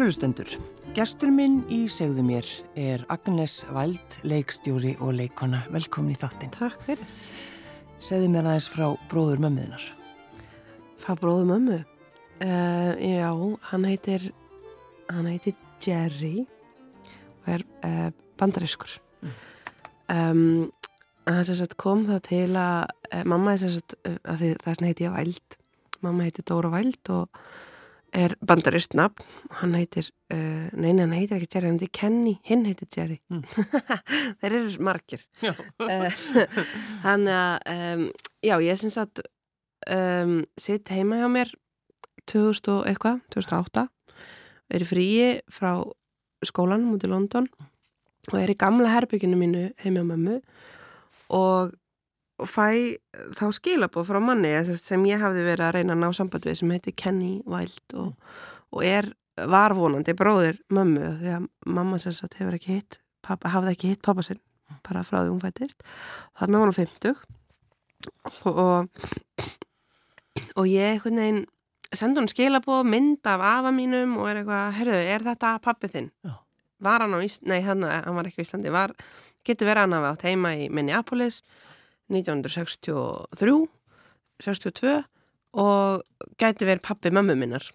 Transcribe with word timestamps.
Kærulustendur, 0.00 0.48
gestur 0.96 1.28
minn 1.28 1.58
í 1.68 1.82
segðu 1.92 2.22
mér 2.24 2.46
er 2.72 3.02
Agnes 3.12 3.58
Væld, 3.68 4.14
leikstjóri 4.24 4.94
og 4.96 5.10
leikona. 5.18 5.58
Velkomin 5.68 6.14
í 6.14 6.16
þáttinn. 6.16 6.54
Takk 6.54 6.86
fyrir. 6.86 7.04
Segðu 8.00 8.30
mér 8.32 8.48
aðeins 8.48 8.70
frá 8.72 8.86
bróður 9.12 9.44
mömmuðinar. 9.44 9.84
Frá 11.04 11.12
bróður 11.20 11.50
mömmu? 11.52 11.78
Uh, 12.40 12.96
já, 12.96 13.28
hann 13.74 13.86
heitir, 13.90 14.26
hann 15.12 15.28
heitir 15.28 15.60
Jerry 15.84 16.46
og 17.44 17.54
er 17.58 17.68
uh, 17.84 18.08
bandariskur. 18.40 18.96
Mm. 19.20 19.38
Um, 20.16 20.44
það 21.28 21.46
sem 21.50 21.60
sagt 21.60 21.76
kom 21.76 22.08
það 22.08 22.28
til 22.32 22.46
að 22.56 22.86
uh, 22.88 23.26
mamma 23.28 23.52
er 23.52 23.68
því, 23.68 24.54
það 24.64 24.72
sem 24.72 24.94
heiti 24.94 25.10
ég 25.10 25.18
Væld. 25.20 25.64
Mamma 26.00 26.24
heiti 26.24 26.48
Dóra 26.48 26.72
Væld 26.72 27.18
og 27.20 27.44
er 28.16 28.34
bandarist 28.44 28.94
nafn. 28.98 29.24
Hann 29.60 29.74
heitir, 29.78 30.10
uh, 30.32 30.68
neina 30.74 31.04
hann 31.04 31.14
heitir 31.14 31.38
ekki 31.38 31.50
Jerry 31.54 31.70
hann 31.70 31.78
heitir 31.78 31.92
Kenny, 32.00 32.34
hinn 32.46 32.66
heitir 32.68 32.88
Jerry. 32.96 33.20
Mm. 33.30 33.44
þeir 34.40 34.56
eru 34.60 34.84
margir. 34.84 35.24
Hann 37.06 37.28
að 37.30 37.70
um, 37.74 38.04
já 38.44 38.56
ég 38.64 38.80
syns 38.80 38.98
að 39.00 39.22
um, 39.88 40.40
sitt 40.60 40.90
heima 40.92 41.20
hjá 41.20 41.28
mér 41.32 41.54
2000 42.30 42.72
og 42.74 42.86
eitthvað, 42.90 43.22
2008 43.34 43.86
er 44.70 44.86
fríi 44.86 45.30
frá 45.50 45.72
skólanum 46.46 46.94
út 46.94 47.04
í 47.04 47.10
London 47.10 47.48
og 48.30 48.36
er 48.38 48.52
í 48.52 48.58
gamla 48.58 48.92
herbygginu 48.92 49.38
mínu 49.38 49.64
heimi 49.82 50.02
á 50.02 50.06
mömmu. 50.06 50.40
Og 51.34 51.74
og 52.40 52.48
fæ 52.48 52.96
þá 53.36 53.46
skilabóð 53.56 54.08
frá 54.10 54.20
manni 54.24 54.52
sem 54.66 55.06
ég 55.08 55.22
hafði 55.22 55.44
verið 55.46 55.66
að 55.66 55.74
reyna 55.78 55.96
að 55.96 56.02
ná 56.02 56.16
samband 56.16 56.48
við 56.48 56.60
sem 56.60 56.74
heiti 56.74 56.94
Kenny 56.96 57.32
Wild 57.48 57.96
og, 58.00 58.14
og 58.74 58.86
er 58.86 59.12
varvonandi 59.50 60.14
bróðir 60.18 60.60
mömmu 60.72 61.14
því 61.20 61.34
að 61.36 61.48
mamma 61.66 62.00
sem 62.02 62.14
sagt 62.16 62.38
hefur 62.40 62.56
ekki 62.56 62.78
hitt 62.78 63.00
pappa, 63.24 63.52
hafði 63.52 63.74
ekki 63.76 63.92
hitt 63.92 64.02
pappa 64.04 64.24
sinn 64.26 64.40
bara 64.86 65.04
frá 65.06 65.22
því 65.22 65.32
hún 65.32 65.42
fættist 65.42 65.84
þannig 66.38 66.62
var 66.62 66.72
hún 66.72 66.78
50 66.80 67.14
og, 68.48 68.50
og, 68.50 69.48
og 70.56 70.68
ég 70.70 70.94
einhvern 70.96 71.20
veginn 71.20 71.42
sendi 71.96 72.22
hún 72.22 72.30
skilabóð 72.30 72.84
mynd 72.86 73.26
af 73.26 73.42
afa 73.42 73.72
mínum 73.74 74.16
og 74.20 74.30
er 74.30 74.40
eitthvað, 74.40 74.76
herru, 74.78 74.94
er 74.94 75.24
þetta 75.26 75.56
pappi 75.64 75.90
þinn? 75.90 76.12
Já. 76.24 76.36
Var 76.80 77.04
hann 77.04 77.16
á 77.18 77.20
Íslandi? 77.20 77.50
Nei, 77.50 77.60
hann, 77.66 77.82
hann 77.82 78.16
var 78.16 78.28
ekki 78.28 78.40
á 78.40 78.46
Íslandi 78.46 78.72
var, 78.72 78.94
getur 79.44 79.68
verið 79.68 79.84
hann 79.84 79.96
að 79.96 80.04
hafa 80.04 80.12
átt 80.14 80.26
heima 80.28 80.54
í 80.56 80.68
Minneapolis 80.72 81.42
1963 82.10 83.56
62 84.40 84.94
og 85.60 86.02
gæti 86.40 86.66
verið 86.68 86.84
pappi 86.86 87.12
mömmu 87.14 87.36
minnar 87.38 87.66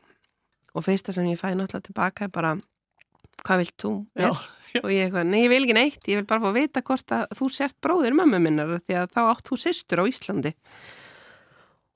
og 0.76 0.84
fyrsta 0.86 1.14
sem 1.16 1.28
ég 1.32 1.40
fæði 1.40 1.60
náttúrulega 1.60 1.90
tilbaka 1.90 2.28
er 2.28 2.34
bara 2.34 2.56
hvað 3.46 3.62
vilt 3.62 3.78
þú? 3.82 3.92
Já, 4.16 4.30
já. 4.74 4.82
og 4.82 4.92
ég 4.92 5.08
eitthvað, 5.08 5.28
nei 5.32 5.42
ég 5.44 5.52
vil 5.52 5.64
ekki 5.64 5.78
neitt 5.78 6.10
ég 6.12 6.20
vil 6.22 6.28
bara 6.30 6.44
fá 6.44 6.50
að 6.52 6.60
vita 6.60 6.84
hvort 6.86 7.16
að 7.16 7.26
þú 7.40 7.50
sért 7.54 7.78
bróðir 7.84 8.16
mömmu 8.18 8.42
minnar 8.44 8.78
því 8.86 9.00
að 9.02 9.12
þá 9.16 9.22
átt 9.26 9.52
þú 9.52 9.60
sýstur 9.62 10.04
á 10.04 10.10
Íslandi 10.10 10.54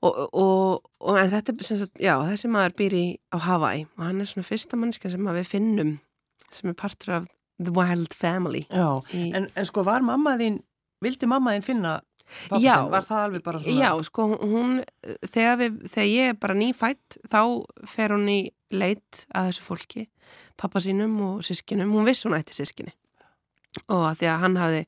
og, 0.06 0.20
og, 0.32 0.92
og 1.04 1.20
en 1.20 1.32
þetta 1.32 1.56
er 1.56 1.70
sagt, 1.70 2.00
já, 2.00 2.14
þessi 2.28 2.52
maður 2.52 2.78
býr 2.80 2.96
í 2.96 3.06
á 3.36 3.38
Hawaii 3.50 3.86
og 3.98 4.06
hann 4.06 4.24
er 4.24 4.32
svona 4.32 4.48
fyrsta 4.48 4.80
mannska 4.80 5.12
sem 5.12 5.32
við 5.40 5.52
finnum 5.52 5.98
sem 6.50 6.72
er 6.72 6.78
partur 6.80 7.20
af 7.20 7.30
The 7.60 7.74
Wild 7.76 8.16
Family 8.16 8.64
Já, 8.68 9.00
í, 9.12 9.30
en, 9.36 9.50
en 9.56 9.68
sko 9.68 9.84
var 9.88 10.06
mamma 10.06 10.38
þín 10.40 10.62
vildi 11.04 11.28
mamma 11.30 11.56
þín 11.58 11.68
finna 11.68 11.98
Já, 12.62 12.76
var 12.92 13.06
það 13.08 13.24
alveg 13.26 13.44
bara 13.46 13.62
svona? 13.64 13.82
Já, 13.82 14.04
sko, 14.06 14.28
hún, 14.38 14.80
þegar, 15.26 15.60
við, 15.62 15.82
þegar 15.90 16.10
ég 16.10 16.32
er 16.34 16.40
bara 16.40 16.58
nýfætt, 16.58 17.20
þá 17.32 17.42
fer 17.90 18.16
hún 18.16 18.30
í 18.32 18.40
leit 18.74 19.26
að 19.34 19.50
þessu 19.50 19.66
fólki, 19.66 20.06
pappa 20.60 20.82
sínum 20.84 21.16
og 21.26 21.44
sískinum, 21.48 21.94
hún 21.96 22.08
viss 22.08 22.28
hún 22.28 22.38
ætti 22.38 22.58
sískinni 22.58 22.94
og 23.86 24.06
að 24.10 24.22
því 24.22 24.30
að 24.32 24.40
hann 24.44 24.58
hafi, 24.60 24.80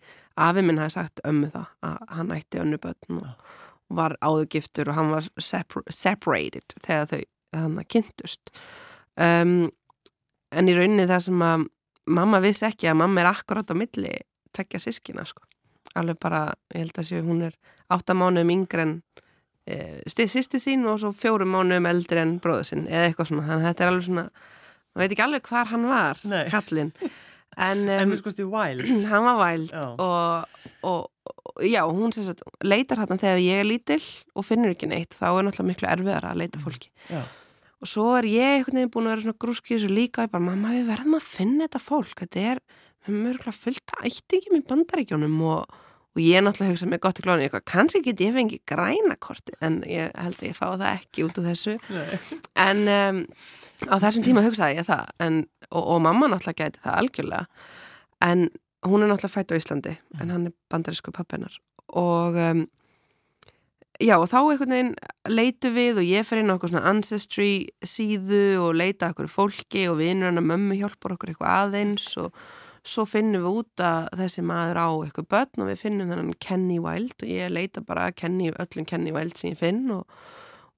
afi 0.41 0.63
minn 0.65 0.81
hafi 0.81 0.95
sagt 0.95 1.21
ömmu 1.27 1.51
það, 1.53 1.67
að 1.85 1.99
hann 2.17 2.33
ætti 2.35 2.61
önnu 2.61 2.79
börn 2.81 3.19
og, 3.21 3.51
var 3.91 4.15
áðugiftur 4.23 4.87
og 4.87 4.95
hann 4.95 5.09
var 5.11 5.25
separ 5.35 5.83
separated 5.91 6.77
þegar 6.79 7.09
þau, 7.09 7.23
þannig 7.51 7.81
að 7.81 7.89
kynntust. 7.91 8.51
Um, 9.19 9.55
en 10.55 10.71
í 10.71 10.75
rauninni 10.77 11.07
það 11.09 11.25
sem 11.25 11.43
að 11.43 11.65
mamma 12.15 12.39
vissi 12.43 12.63
ekki 12.69 12.87
að 12.87 13.01
mamma 13.01 13.23
er 13.23 13.31
akkurát 13.33 13.71
á 13.71 13.75
milli 13.75 14.13
tekja 14.55 14.79
sískina, 14.79 15.25
sko 15.27 15.43
alveg 15.99 16.19
bara, 16.21 16.45
ég 16.73 16.85
held 16.85 17.01
að 17.01 17.09
séu 17.09 17.23
hún 17.25 17.45
er 17.49 17.57
8 17.91 18.15
mánuðum 18.17 18.53
yngre 18.55 18.85
en 18.87 18.93
e, 19.67 19.77
sýsti 20.09 20.61
sín 20.61 20.85
og 20.89 21.01
svo 21.01 21.11
fjórum 21.15 21.51
mánuðum 21.55 21.89
eldri 21.91 22.21
en 22.23 22.37
bróðu 22.43 22.69
sín 22.71 22.87
eða 22.87 23.09
eitthvað 23.09 23.31
svona, 23.31 23.47
þannig 23.49 23.65
að 23.65 23.67
þetta 23.69 23.85
er 23.85 23.91
alveg 23.91 24.07
svona 24.07 24.25
maður 24.91 25.03
veit 25.03 25.15
ekki 25.15 25.25
alveg 25.25 25.51
hvar 25.51 25.69
hann 25.71 25.89
var, 25.89 26.23
Nei. 26.27 26.43
kallin 26.51 26.93
en, 27.67 27.83
en 27.89 28.15
hann 29.11 29.27
var 29.27 29.39
wild 29.41 29.75
og, 29.75 30.57
og, 30.87 31.33
og 31.51 31.67
já, 31.67 31.83
hún 31.87 32.15
sem 32.15 32.25
sagt 32.27 32.43
leitar 32.63 33.01
hann 33.03 33.21
þegar 33.21 33.43
ég 33.43 33.61
er 33.61 33.67
lítill 33.67 34.03
og 34.35 34.47
finnur 34.47 34.75
ekki 34.75 34.89
neitt 34.91 35.15
þá 35.17 35.27
er 35.31 35.47
náttúrulega 35.47 35.69
miklu 35.69 35.91
erfiðar 35.91 36.31
að 36.31 36.43
leita 36.43 36.61
fólki. 36.63 36.91
Já. 37.11 37.23
og 37.81 37.89
svo 37.89 38.11
er 38.19 38.29
ég 38.29 38.57
einhvern 38.59 38.81
veginn 38.81 38.93
búin 38.93 39.09
að 39.09 39.15
vera 39.15 39.25
svona 39.25 39.41
grúski 39.45 39.75
þessu 39.75 39.91
líka 39.91 40.21
og 40.21 40.29
ég 40.29 40.35
bara, 40.35 40.47
mamma 40.47 40.75
við 40.75 40.87
verðum 40.91 41.17
að 41.19 41.27
finna 41.27 41.67
þetta 41.67 41.83
fólk, 41.83 42.15
þetta 42.23 42.47
er 42.53 42.63
við 43.05 43.13
erum 43.13 43.29
örgulega 43.31 43.55
fullt 43.57 43.95
að 43.97 44.09
ættingum 44.09 44.57
í 44.57 44.65
bandaríkjónum 44.69 45.37
og, 45.49 45.77
og 46.15 46.21
ég 46.21 46.39
er 46.39 46.45
náttúrulega 46.45 46.75
hugsað 46.75 46.91
með 46.93 47.03
gott 47.05 47.21
í 47.21 47.25
glónu 47.25 47.45
eitthvað, 47.45 47.65
kannski 47.71 48.03
get 48.05 48.23
ég 48.23 48.35
fengið 48.35 48.63
græna 48.69 49.17
korti 49.21 49.55
en 49.63 49.79
ég 49.89 50.11
held 50.15 50.41
að 50.41 50.49
ég 50.49 50.57
fá 50.57 50.65
það 50.69 50.87
ekki 50.91 51.27
út 51.27 51.39
úr 51.41 51.47
þessu 51.49 51.77
Nei. 51.89 52.41
en 52.65 52.83
um, 52.95 53.21
á 53.89 53.95
þessum 54.03 54.27
tíma 54.27 54.45
hugsaði 54.45 54.81
ég 54.81 54.89
það 54.89 55.15
en, 55.25 55.39
og, 55.69 55.81
og 55.81 56.03
mamma 56.07 56.29
náttúrulega 56.31 56.67
gæti 56.67 56.83
það 56.83 56.99
algjörlega 57.03 57.45
en 58.27 58.45
hún 58.85 59.01
er 59.01 59.11
náttúrulega 59.11 59.33
fætt 59.33 59.55
á 59.55 59.59
Íslandi 59.59 59.95
mm. 59.97 60.21
en 60.21 60.35
hann 60.35 60.47
er 60.49 60.55
bandarísku 60.73 61.13
pappinar 61.15 61.57
og 61.91 62.37
um, 62.37 62.65
já 64.01 64.15
og 64.17 64.27
þá 64.29 64.39
einhvern 64.41 64.73
veginn 64.75 64.95
leitu 65.29 65.71
við 65.73 66.01
og 66.01 66.07
ég 66.07 66.25
fer 66.27 66.41
inn 66.41 66.51
á 66.51 66.55
okkur 66.55 66.73
svona 66.73 66.89
ancestry 66.89 67.69
síðu 67.85 68.43
og 68.65 68.75
leita 68.77 69.11
okkur 69.11 69.29
fólki 69.31 69.87
og 69.91 69.99
vinnur 70.01 70.31
hann 70.31 70.41
að 70.41 70.49
mömmu 70.49 70.79
hjálpar 70.79 71.15
okkur 71.15 71.33
eitthvað 71.33 71.57
aðeins 71.57 72.07
og 72.21 72.33
svo 72.87 73.05
finnum 73.05 73.43
við 73.43 73.57
út 73.61 73.83
að 73.85 74.07
þessi 74.21 74.43
maður 74.45 74.79
á 74.81 74.89
eitthvað 75.05 75.27
börn 75.33 75.63
og 75.63 75.69
við 75.69 75.81
finnum 75.83 76.09
þennan 76.09 76.39
Kenny 76.41 76.79
Wild 76.81 77.17
og 77.21 77.29
ég 77.29 77.53
leita 77.53 77.83
bara 77.85 78.09
Kenny, 78.11 78.49
öllum 78.51 78.87
Kenny 78.89 79.13
Wild 79.13 79.37
sem 79.37 79.53
ég 79.53 79.59
finn 79.59 79.83
og, 79.93 80.07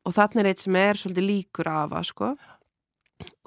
og 0.04 0.16
þannig 0.18 0.44
er 0.44 0.52
eitt 0.52 0.66
sem 0.66 0.80
er 0.80 1.00
svolítið 1.00 1.30
líkur 1.30 1.72
af 1.72 1.96
að 1.96 2.10
sko. 2.12 2.34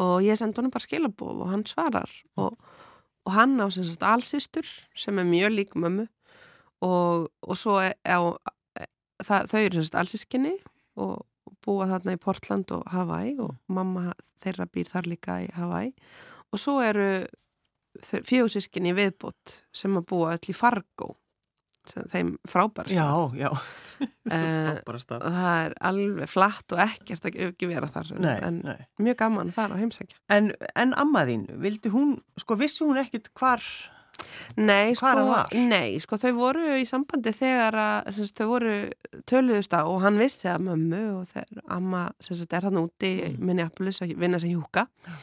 Og 0.00 0.16
ég 0.24 0.38
sendi 0.40 0.60
honum 0.60 0.72
bara 0.72 0.86
skilabóð 0.86 1.44
og 1.44 1.52
hann 1.52 1.66
svarar 1.68 2.12
og, 2.40 2.56
og 3.28 3.34
hann 3.36 3.58
á 3.60 3.68
sem 3.68 3.84
sagt 3.84 4.06
allsýstur 4.06 4.68
sem 4.96 5.20
er 5.20 5.28
mjög 5.28 5.52
lík 5.52 5.76
mömmu 5.76 6.06
og, 6.86 7.28
og 7.44 7.56
svo 7.60 7.76
er, 7.84 7.96
á, 8.08 8.20
það, 9.20 9.50
þau 9.52 9.60
eru 9.60 9.76
sem 9.76 9.88
sagt 9.90 10.00
allsýskinni 10.00 10.54
og 10.96 11.26
búa 11.66 11.88
þarna 11.90 12.14
í 12.16 12.22
Portland 12.22 12.72
og 12.72 12.86
Hawaii 12.92 13.36
og 13.42 13.56
mamma 13.68 14.14
þeirra 14.40 14.68
býr 14.70 14.88
þar 14.88 15.10
líka 15.10 15.40
í 15.44 15.50
Hawaii. 15.56 15.92
Og 16.54 16.62
svo 16.62 16.78
eru 16.80 17.26
fjóðsískinni 18.04 18.94
viðbútt 18.96 19.60
sem 19.74 19.96
að 19.98 20.08
búa 20.10 20.34
öll 20.36 20.52
í 20.52 20.56
Fargo. 20.56 21.14
Þeim 21.86 22.34
frábæra 22.50 22.90
stað. 22.90 23.36
Já, 23.38 23.42
já 23.44 23.50
uh, 24.34 25.02
Það 25.06 25.50
er 25.60 25.74
alveg 25.86 26.30
flatt 26.30 26.74
og 26.74 26.82
ekkert 26.82 27.28
að 27.28 27.42
ekki 27.46 27.68
vera 27.70 27.90
þar 27.94 28.14
nei, 28.18 28.32
en 28.42 28.62
nei. 28.66 28.80
mjög 29.02 29.20
gaman 29.22 29.52
þar 29.54 29.76
á 29.78 29.80
heimsækja. 29.80 30.18
En, 30.34 30.50
en 30.74 30.96
ammaðín, 30.98 31.46
vildi 31.62 31.92
hún 31.94 32.16
sko 32.40 32.58
vissi 32.58 32.82
hún 32.84 32.98
ekkit 33.02 33.30
hvar 33.38 33.62
Nei, 34.56 34.94
sko, 34.96 35.10
nei, 35.68 35.98
sko 36.00 36.16
þau 36.16 36.30
voru 36.38 36.78
í 36.80 36.86
sambandi 36.88 37.34
þegar 37.36 37.76
að 37.76 38.14
semst, 38.16 38.38
þau 38.38 38.46
voru 38.54 38.76
töluðust 39.28 39.76
á 39.76 39.84
og 39.84 40.00
hann 40.06 40.16
vissi 40.16 40.48
að 40.48 40.64
mömmu 40.70 41.02
og 41.18 41.26
þegar 41.34 41.60
amma 41.76 42.06
semst, 42.24 42.48
er 42.48 42.64
hann 42.64 42.80
úti 42.80 43.10
mm. 43.26 43.42
Minneapolis 43.44 44.00
að 44.00 44.14
vinna 44.16 44.40
sem 44.40 44.54
hjúka 44.54 44.86
Já 45.04 45.18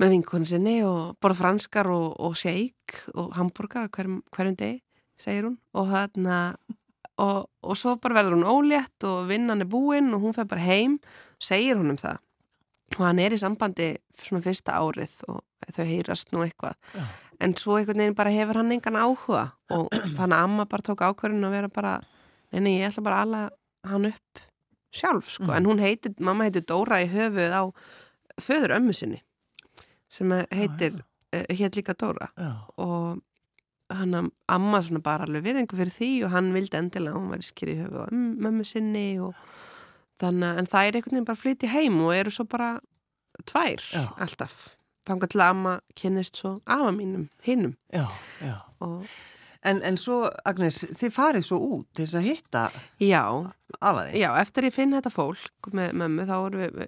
með 0.00 0.14
vinkonu 0.16 0.48
sinni 0.48 0.78
og 0.86 1.16
borða 1.20 1.42
franskar 1.42 1.90
og, 1.92 2.14
og 2.20 2.36
shake 2.38 3.12
og 3.14 3.34
hambúrgar 3.36 3.90
hverjum, 3.92 4.20
hverjum 4.34 4.56
deg, 4.58 4.80
segir 5.20 5.48
hún. 5.48 5.58
Og 5.76 5.90
þarna 5.92 6.40
og, 7.20 7.46
og 7.60 7.76
svo 7.76 7.96
bara 8.00 8.20
verður 8.20 8.38
hún 8.38 8.48
ólétt 8.48 9.06
og 9.08 9.28
vinnan 9.28 9.62
er 9.64 9.70
búinn 9.70 10.12
og 10.16 10.24
hún 10.24 10.36
fer 10.36 10.48
bara 10.48 10.64
heim 10.64 10.98
segir 11.42 11.80
hún 11.80 11.92
um 11.94 12.00
það. 12.00 12.20
Og 12.98 13.04
hann 13.06 13.20
er 13.22 13.36
í 13.36 13.40
sambandi 13.40 13.92
svona 14.18 14.42
fyrsta 14.44 14.80
árið 14.80 15.20
og 15.30 15.44
þau 15.70 15.84
heyrast 15.84 16.32
nú 16.34 16.42
eitthvað. 16.46 16.78
Já. 16.96 17.04
en 17.40 17.54
svo 17.56 17.78
einhvern 17.78 18.02
veginn 18.02 18.16
bara 18.16 18.32
hefur 18.34 18.60
hann 18.60 18.72
engan 18.74 18.98
áhuga 19.00 19.44
og 19.72 19.88
þannig 20.18 20.36
að 20.36 20.44
amma 20.44 20.66
bara 20.68 20.84
tók 20.84 21.04
ákverðin 21.06 21.48
að 21.48 21.56
vera 21.56 21.72
bara, 21.72 21.94
neini 22.52 22.78
ég 22.80 22.90
ætla 22.90 23.04
bara 23.06 23.20
að 23.20 23.26
alla 23.26 23.42
hann 23.92 24.08
upp 24.10 24.42
sjálf 24.92 25.30
sko, 25.30 25.48
mm. 25.48 25.56
en 25.56 25.68
hún 25.70 25.80
heitir, 25.80 26.14
mamma 26.20 26.48
heitir 26.48 26.66
Dóra 26.68 27.00
í 27.00 27.08
höfuð 27.10 27.54
á 27.54 27.62
föður 28.40 28.76
ömmu 28.76 28.96
sinni 28.96 29.22
sem 30.10 30.32
heitir, 30.50 30.96
uh, 31.34 31.44
hétt 31.54 31.78
líka 31.78 31.94
Dóra 31.98 32.30
já. 32.34 32.50
og 32.82 33.20
hann 33.90 34.14
að 34.14 34.30
amma 34.54 34.80
svona 34.86 35.02
bara 35.02 35.26
alveg 35.26 35.44
við 35.48 35.62
einhver 35.62 35.80
fyrir 35.80 35.94
því 35.96 36.10
og 36.26 36.34
hann 36.34 36.52
vildi 36.54 36.78
endilega 36.78 37.16
að 37.16 37.20
hún 37.20 37.32
var 37.32 37.42
í 37.42 37.48
skýri 37.48 37.78
höfu 37.80 38.04
og 38.04 38.12
mömmu 38.14 38.66
sinni 38.68 39.06
og 39.22 39.34
þannig 40.22 40.60
en 40.60 40.68
það 40.70 40.86
er 40.86 40.98
einhvern 40.98 41.16
veginn 41.16 41.30
bara 41.30 41.42
flytið 41.42 41.74
heim 41.74 41.98
og 42.04 42.14
eru 42.14 42.34
svo 42.34 42.46
bara 42.50 42.70
tvær 43.50 43.82
já. 43.90 44.04
alltaf 44.20 44.76
til 45.10 45.40
að 45.40 45.48
amma 45.48 45.74
kynist 45.98 46.38
svo 46.38 46.60
afa 46.70 46.92
mínum, 46.94 47.28
hinnum 47.42 47.74
En, 49.60 49.82
en 49.84 49.96
svo, 50.00 50.22
Agnes, 50.48 50.78
þið 50.96 51.10
farið 51.12 51.42
svo 51.44 51.58
út 51.60 51.88
til 51.92 52.06
þess 52.06 52.16
að 52.16 52.28
hitta 52.30 52.62
afa 53.80 54.06
þig. 54.06 54.14
já, 54.22 54.30
eftir 54.40 54.64
ég 54.64 54.72
finn 54.72 54.94
þetta 54.96 55.12
fólk 55.12 55.68
með 55.76 55.98
mömmu 56.00 56.24
þá 56.30 56.36
við, 56.54 56.78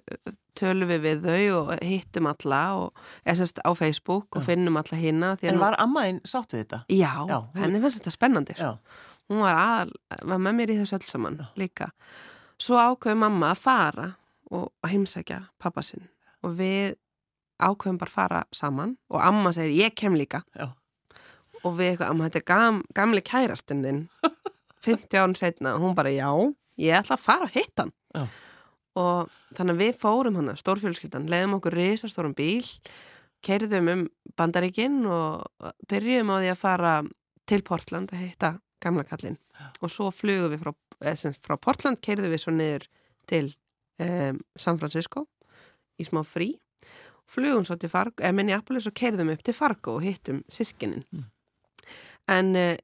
tölum 0.59 0.89
við 0.91 1.01
við 1.07 1.23
þau 1.27 1.55
og 1.59 1.71
hittum 1.85 2.27
alla 2.29 2.61
og 2.79 3.03
semst 3.25 3.61
á 3.63 3.69
Facebook 3.77 4.35
og 4.37 4.41
Já. 4.43 4.45
finnum 4.51 4.77
alla 4.77 4.97
hinna 4.99 5.31
En 5.41 5.59
var 5.61 5.77
ammaðinn 5.81 6.21
sátt 6.25 6.53
við 6.53 6.65
þetta? 6.65 6.83
Já, 6.89 7.13
Já, 7.29 7.39
henni 7.57 7.81
fannst 7.83 8.01
þetta 8.01 8.15
spennandi. 8.15 8.55
Já. 8.59 8.77
hún 9.31 9.39
var, 9.41 9.55
aðal, 9.55 9.93
var 10.23 10.41
með 10.45 10.57
mér 10.59 10.73
í 10.73 10.77
þessu 10.81 10.97
öll 10.99 11.07
saman 11.09 11.39
líka. 11.57 11.89
Svo 12.61 12.77
ákveði 12.77 13.17
mamma 13.23 13.51
að 13.53 13.61
fara 13.63 14.07
og 14.53 14.69
heimsækja 14.87 15.39
pappa 15.59 15.81
sinn 15.81 16.05
og 16.43 16.53
við 16.59 16.95
ákveðum 17.63 17.97
bara 18.01 18.11
að 18.11 18.15
fara 18.17 18.43
saman 18.53 18.97
og 19.09 19.21
amma 19.23 19.53
segir 19.55 19.85
ég 19.87 19.95
kem 19.95 20.15
líka 20.19 20.43
Já. 20.57 20.69
og 21.63 21.77
við 21.79 21.93
eitthvað, 21.93 22.09
amma 22.11 22.27
þetta 22.27 22.41
er 22.41 22.47
gam, 22.51 22.81
gamli 22.93 23.21
kærastinn 23.25 23.83
þinn 23.85 24.01
50 24.83 25.19
án 25.23 25.35
setna 25.39 25.75
og 25.77 25.81
hún 25.85 25.95
bara 25.95 26.11
já, 26.11 26.27
ég 26.77 26.97
ætla 26.99 27.15
að 27.15 27.23
fara 27.23 27.47
að 27.47 27.55
hitta 27.57 27.85
hann 27.87 27.93
Já. 28.13 28.27
Og 28.99 29.29
þannig 29.57 29.73
að 29.75 29.81
við 29.83 29.97
fórum 30.01 30.35
hann 30.39 30.51
stórfjölskyldan, 30.59 31.29
leiðum 31.31 31.55
okkur 31.57 31.73
risastórum 31.77 32.35
bíl 32.37 32.65
keirðum 33.43 33.89
um 33.91 34.03
bandaríkinn 34.39 35.01
og 35.09 35.43
byrjum 35.91 36.29
á 36.31 36.35
því 36.39 36.51
að 36.53 36.59
fara 36.61 36.91
til 37.49 37.61
Portland 37.67 38.13
að 38.13 38.21
hitta 38.27 38.51
gamla 38.83 39.03
kallinn. 39.03 39.37
Og 39.81 39.91
svo 39.91 40.09
flugum 40.15 40.53
við 40.53 40.61
frá, 40.63 40.71
sem, 41.19 41.33
frá 41.35 41.57
Portland 41.59 41.99
keirðum 42.03 42.31
við 42.31 42.41
svo 42.45 42.53
niður 42.55 42.85
til 43.27 43.45
um, 43.99 44.39
San 44.55 44.79
Francisco 44.79 45.25
í 45.99 46.05
smá 46.07 46.21
frí. 46.27 46.53
Flugum 47.27 47.63
svo 47.67 47.75
til 47.79 47.89
Fargo, 47.91 48.19
eða 48.23 48.35
Minneapolis 48.35 48.87
og 48.89 48.95
keirðum 48.99 49.29
upp 49.33 49.43
til 49.47 49.55
Fargo 49.55 49.97
og 49.97 50.03
hittum 50.07 50.43
sískinin 50.51 51.03
Mm. 51.11 51.25
en 52.27 52.55
uh, 52.55 52.75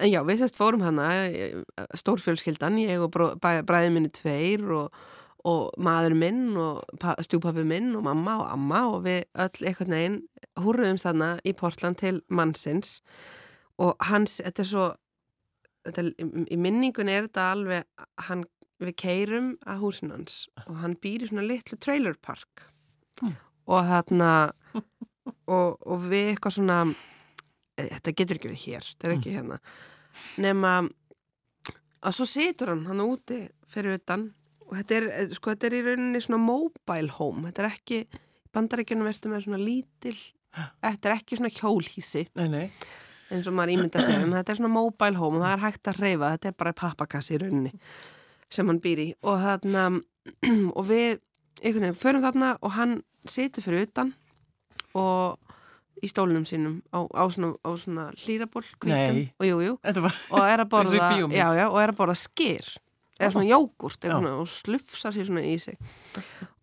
en 0.00 0.10
já, 0.12 0.20
við 0.24 0.40
sérst 0.42 0.56
fórum 0.60 0.82
hana 0.84 1.06
stórfjölskyldan, 1.96 2.76
ég 2.80 3.00
og 3.00 3.10
bró- 3.14 3.34
bæ- 3.40 3.62
bræði 3.64 3.92
minni 3.94 4.10
tveir 4.12 4.64
og, 4.76 4.92
og 5.48 5.70
maður 5.80 6.14
minn 6.20 6.56
og 6.60 6.82
pa- 7.00 7.16
stjúpappi 7.24 7.64
minn 7.64 7.94
og 7.96 8.02
mamma 8.04 8.34
og 8.42 8.48
amma 8.52 8.80
og 8.94 9.04
við 9.06 9.22
öll 9.34 9.66
einhvern 9.70 9.94
veginn 9.96 10.18
húruðum 10.60 10.98
þarna 11.00 11.30
í 11.48 11.54
Portland 11.56 11.96
til 12.02 12.20
mannsins. 12.28 13.00
Og 13.80 13.94
hans, 14.10 14.38
þetta 14.44 14.60
er 14.64 14.68
svo 14.68 14.86
þetta, 15.88 16.04
er- 16.04 16.46
í, 16.52 16.56
minningun 16.60 17.08
er 17.08 17.28
þetta 17.28 17.46
alveg 17.54 17.84
hann, 18.28 18.44
við 18.80 18.94
keirum 19.00 19.54
að 19.66 19.80
húsin 19.84 20.10
hans 20.12 20.42
og 20.66 20.76
hann 20.82 20.96
býr 21.00 21.24
í 21.24 21.30
svona 21.30 21.46
litlu 21.48 21.76
trailer 21.80 22.14
park. 22.20 22.66
Mm. 23.20 23.34
og 23.68 23.84
þarna 23.84 24.28
og, 25.46 25.76
og 25.84 26.04
við 26.08 26.30
eitthvað 26.30 26.54
svona 26.56 26.76
eh, 27.76 27.88
þetta 27.98 28.14
getur 28.16 28.38
ekki 28.38 28.48
verið 28.48 28.62
hér, 28.64 28.86
þetta 28.88 29.08
er 29.08 29.12
ekki 29.18 29.34
hérna. 29.34 29.58
Nema 30.40 30.70
að 32.00 32.16
svo 32.16 32.24
situr 32.28 32.72
hann 32.72 32.86
hann 32.88 33.02
úti 33.04 33.42
fyrir 33.70 33.98
utan 34.00 34.30
og 34.70 34.76
þetta 34.78 34.96
er, 34.96 35.08
eh, 35.10 35.34
sko, 35.36 35.54
þetta 35.54 35.68
er 35.70 35.76
í 35.76 35.84
rauninni 35.88 36.22
svona 36.24 36.40
mobile 36.44 37.14
home, 37.18 37.48
þetta 37.50 37.64
er 37.64 37.70
ekki 37.72 38.00
í 38.00 38.20
bandaríkjunum 38.54 39.10
ertu 39.10 39.30
með 39.30 39.44
svona 39.46 39.60
lítil 39.62 40.16
þetta 40.82 41.10
er 41.10 41.16
ekki 41.16 41.38
svona 41.38 41.52
hjólhísi 41.54 42.24
Nei, 42.38 42.48
nei. 42.50 42.64
eins 43.30 43.46
og 43.46 43.54
maður 43.54 43.76
ímynda 43.76 44.02
sér 44.02 44.24
en 44.24 44.34
þetta 44.34 44.54
er 44.54 44.58
svona 44.58 44.72
mobile 44.74 45.20
home 45.20 45.38
og 45.38 45.44
það 45.44 45.52
er 45.54 45.64
hægt 45.66 45.92
að 45.92 46.00
reyfa 46.02 46.32
þetta 46.34 46.50
er 46.50 46.56
bara 46.64 46.78
pappakassi 46.80 47.36
í 47.36 47.42
rauninni 47.44 47.74
sem 48.50 48.66
hann 48.66 48.80
býr 48.82 49.04
í. 49.04 49.08
Og 49.22 49.38
þarna 49.38 49.84
og 50.78 50.82
við 50.88 51.20
einhvern 51.60 51.86
veginn 51.86 52.00
förum 52.00 52.24
þarna 52.24 52.50
og 52.60 52.74
hann 52.74 52.96
situr 53.28 53.64
fyrir 53.64 53.86
utan 53.86 54.12
og 54.98 55.38
í 56.00 56.08
stólunum 56.08 56.46
sínum 56.48 56.78
á, 56.96 57.04
á 57.04 57.24
svona, 57.28 57.54
svona 57.76 58.06
hlýraból 58.16 58.64
hvítum. 58.64 59.18
Nei. 59.20 59.26
og 59.36 59.46
jú, 59.46 59.58
jú, 59.66 59.74
var, 60.00 60.14
og 60.32 60.46
er 60.48 60.62
að 60.64 60.70
borða 60.74 61.10
já, 61.28 61.46
já, 61.60 61.66
og 61.68 61.78
er 61.82 61.92
að 61.92 61.98
borða 61.98 62.16
skyr 62.16 62.70
eða 63.20 63.32
svona 63.34 63.50
jógurt 63.50 64.06
og 64.10 64.48
slufsar 64.48 65.14
sér 65.14 65.28
svona 65.28 65.44
í 65.46 65.54
sig. 65.60 65.76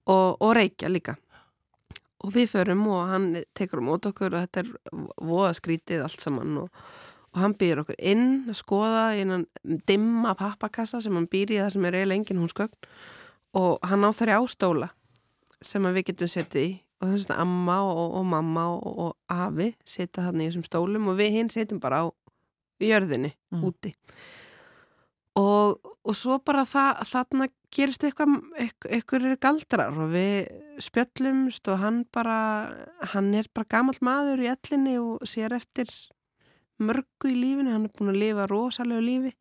Og, 0.07 0.37
og 0.41 0.53
reykja 0.57 0.89
líka. 0.89 1.17
Og 2.25 2.31
við 2.33 2.49
förum 2.49 2.87
og 2.89 3.03
hann 3.11 3.27
tekur 3.55 3.79
um 3.83 3.91
út 3.93 4.07
okkur 4.09 4.33
og 4.33 4.47
þetta 4.47 4.63
er 4.63 4.71
voða 5.21 5.51
skrítið 5.53 6.01
allt 6.07 6.23
saman 6.23 6.55
og, 6.63 6.69
og 7.35 7.41
hann 7.43 7.53
býður 7.59 7.83
okkur 7.83 7.99
inn 7.99 8.25
að 8.49 8.57
skoða 8.57 9.03
innan 9.21 9.45
dimma 9.87 10.33
pappakassa 10.39 11.01
sem 11.03 11.13
hann 11.13 11.27
býr 11.29 11.53
í 11.53 11.59
það 11.61 11.75
sem 11.75 11.85
er 11.85 11.99
eiginlega 11.99 12.19
engin 12.23 12.41
húsgögn. 12.41 12.89
Og 13.57 13.77
hann 13.85 14.07
á 14.07 14.11
þrjá 14.17 14.39
stóla 14.49 14.89
sem 15.61 15.85
við 15.93 16.07
getum 16.09 16.31
setið 16.33 16.63
í. 16.63 16.73
Og 16.97 17.11
þannig 17.11 17.29
að 17.35 17.41
amma 17.43 17.75
og, 17.85 18.15
og 18.17 18.25
mamma 18.25 18.63
og, 18.73 18.87
og 19.05 19.11
afi 19.29 19.69
setja 19.85 20.23
þarna 20.25 20.41
í 20.41 20.49
þessum 20.49 20.65
stólum 20.65 21.11
og 21.11 21.19
við 21.19 21.35
hinn 21.35 21.51
setjum 21.53 21.79
bara 21.83 22.01
á 22.01 22.05
jörðinni 22.81 23.35
Mm. 23.53 23.61
úti. 23.63 23.93
og, 23.93 24.17
og 25.37 26.15
svo 26.17 26.39
bara 26.41 26.63
það, 26.65 27.01
þarna 27.11 27.47
gerist 27.73 28.03
eitthvað 28.07 28.37
eitthvað 28.89 29.27
galdrar 29.43 29.97
og 29.97 30.13
við 30.13 30.47
spjöllumst 30.81 31.67
og 31.71 31.81
hann 31.81 32.03
bara 32.13 32.37
hann 33.13 33.33
er 33.35 33.49
bara 33.53 33.69
gamall 33.69 33.97
maður 34.01 34.45
í 34.45 34.51
ellinni 34.51 34.95
og 35.01 35.25
sér 35.27 35.55
eftir 35.57 35.91
mörgu 36.77 37.31
í 37.31 37.35
lífinu, 37.35 37.73
hann 37.73 37.87
er 37.89 37.93
búin 37.97 38.13
að 38.13 38.21
lifa 38.21 38.47
rosalegu 38.49 39.03
lífi, 39.03 39.33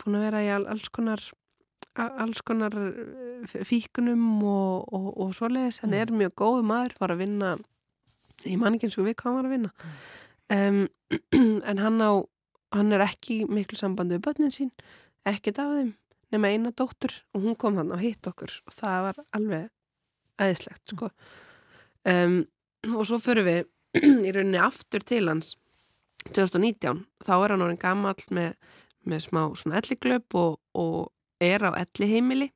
búin 0.00 0.18
að 0.18 0.26
vera 0.28 0.42
í 0.46 0.50
all, 0.54 0.66
alls 0.70 0.90
konar 0.94 1.24
alls 1.98 2.40
konar 2.46 2.74
eh, 2.78 3.64
fíkunum 3.66 4.44
og, 4.46 4.86
og, 4.94 5.08
og 5.24 5.32
svoleiðis, 5.36 5.80
hann 5.82 5.96
er 5.98 6.12
mjög 6.14 6.36
góð 6.38 6.60
maður, 6.68 6.94
var 7.02 7.14
að 7.14 7.22
vinna 7.24 7.54
ég 8.46 8.60
man 8.60 8.76
ekki 8.76 8.88
eins 8.88 8.98
og 9.00 9.08
við 9.08 9.16
hvað 9.18 9.30
hann 9.30 9.38
var 9.40 9.48
að 9.48 9.54
vinna. 9.56 9.72
Um, 10.50 10.78
en 11.70 11.82
hann 11.82 11.98
á 12.00 12.12
hann 12.74 12.94
er 12.94 13.02
ekki 13.04 13.42
í 13.42 13.48
miklu 13.50 13.78
sambandi 13.78 14.16
við 14.16 14.26
börnin 14.28 14.54
sín, 14.54 14.70
ekkert 15.28 15.60
af 15.62 15.74
þeim 15.76 15.92
nema 16.30 16.50
eina 16.52 16.70
dóttur 16.76 17.12
og 17.34 17.44
hún 17.44 17.58
kom 17.58 17.78
hann 17.80 17.92
og 17.94 18.02
hitt 18.02 18.26
okkur 18.30 18.52
og 18.66 18.74
það 18.76 19.06
var 19.08 19.22
alveg 19.36 19.68
æðislegt 20.40 20.94
sko. 20.94 21.10
Um, 22.08 22.44
og 22.94 23.02
svo 23.08 23.18
fyrir 23.20 23.44
við 23.44 23.62
í 24.26 24.32
rauninni 24.32 24.60
aftur 24.62 25.04
til 25.04 25.26
hans 25.28 25.56
2019, 26.30 27.04
þá 27.24 27.34
er 27.34 27.54
hann 27.54 27.64
orðin 27.64 27.80
gamall 27.80 28.24
með, 28.36 28.54
með 29.08 29.26
smá 29.26 29.42
svona 29.56 29.80
elliglöp 29.80 30.36
og, 30.36 30.58
og 30.76 31.10
er 31.40 31.64
á 31.64 31.70
elliheimili 31.80 32.50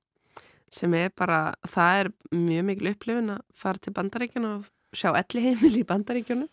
sem 0.75 0.95
er 0.99 1.13
bara, 1.17 1.55
það 1.71 2.01
er 2.01 2.11
mjög 2.35 2.67
mikil 2.69 2.91
upplifin 2.91 3.35
að 3.37 3.43
fara 3.57 3.81
til 3.81 3.95
bandaríkjana 3.95 4.57
og 4.59 4.71
sjá 4.95 5.13
elliheimili 5.15 5.83
í 5.85 5.89
bandaríkjunum. 5.89 6.49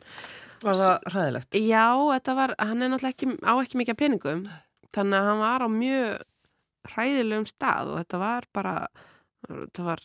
Var 0.62 0.78
það 0.78 1.08
ræðilegt? 1.16 1.58
Já, 1.58 1.86
þetta 2.14 2.36
var, 2.38 2.54
hann 2.62 2.86
er 2.86 2.92
náttúrulega 2.92 3.16
ekki, 3.16 3.32
á 3.42 3.54
ekki 3.56 3.80
mikið 3.82 3.98
peningum, 3.98 4.44
þannig 4.96 5.18
að 5.18 5.28
hann 5.30 5.42
var 5.42 5.66
á 5.66 5.70
mjög 5.72 6.22
hræðilegum 6.92 7.50
stað 7.50 7.92
og 7.92 8.00
þetta 8.02 8.22
var 8.22 8.48
bara, 8.56 8.76
þetta 9.48 9.86
var, 9.86 10.02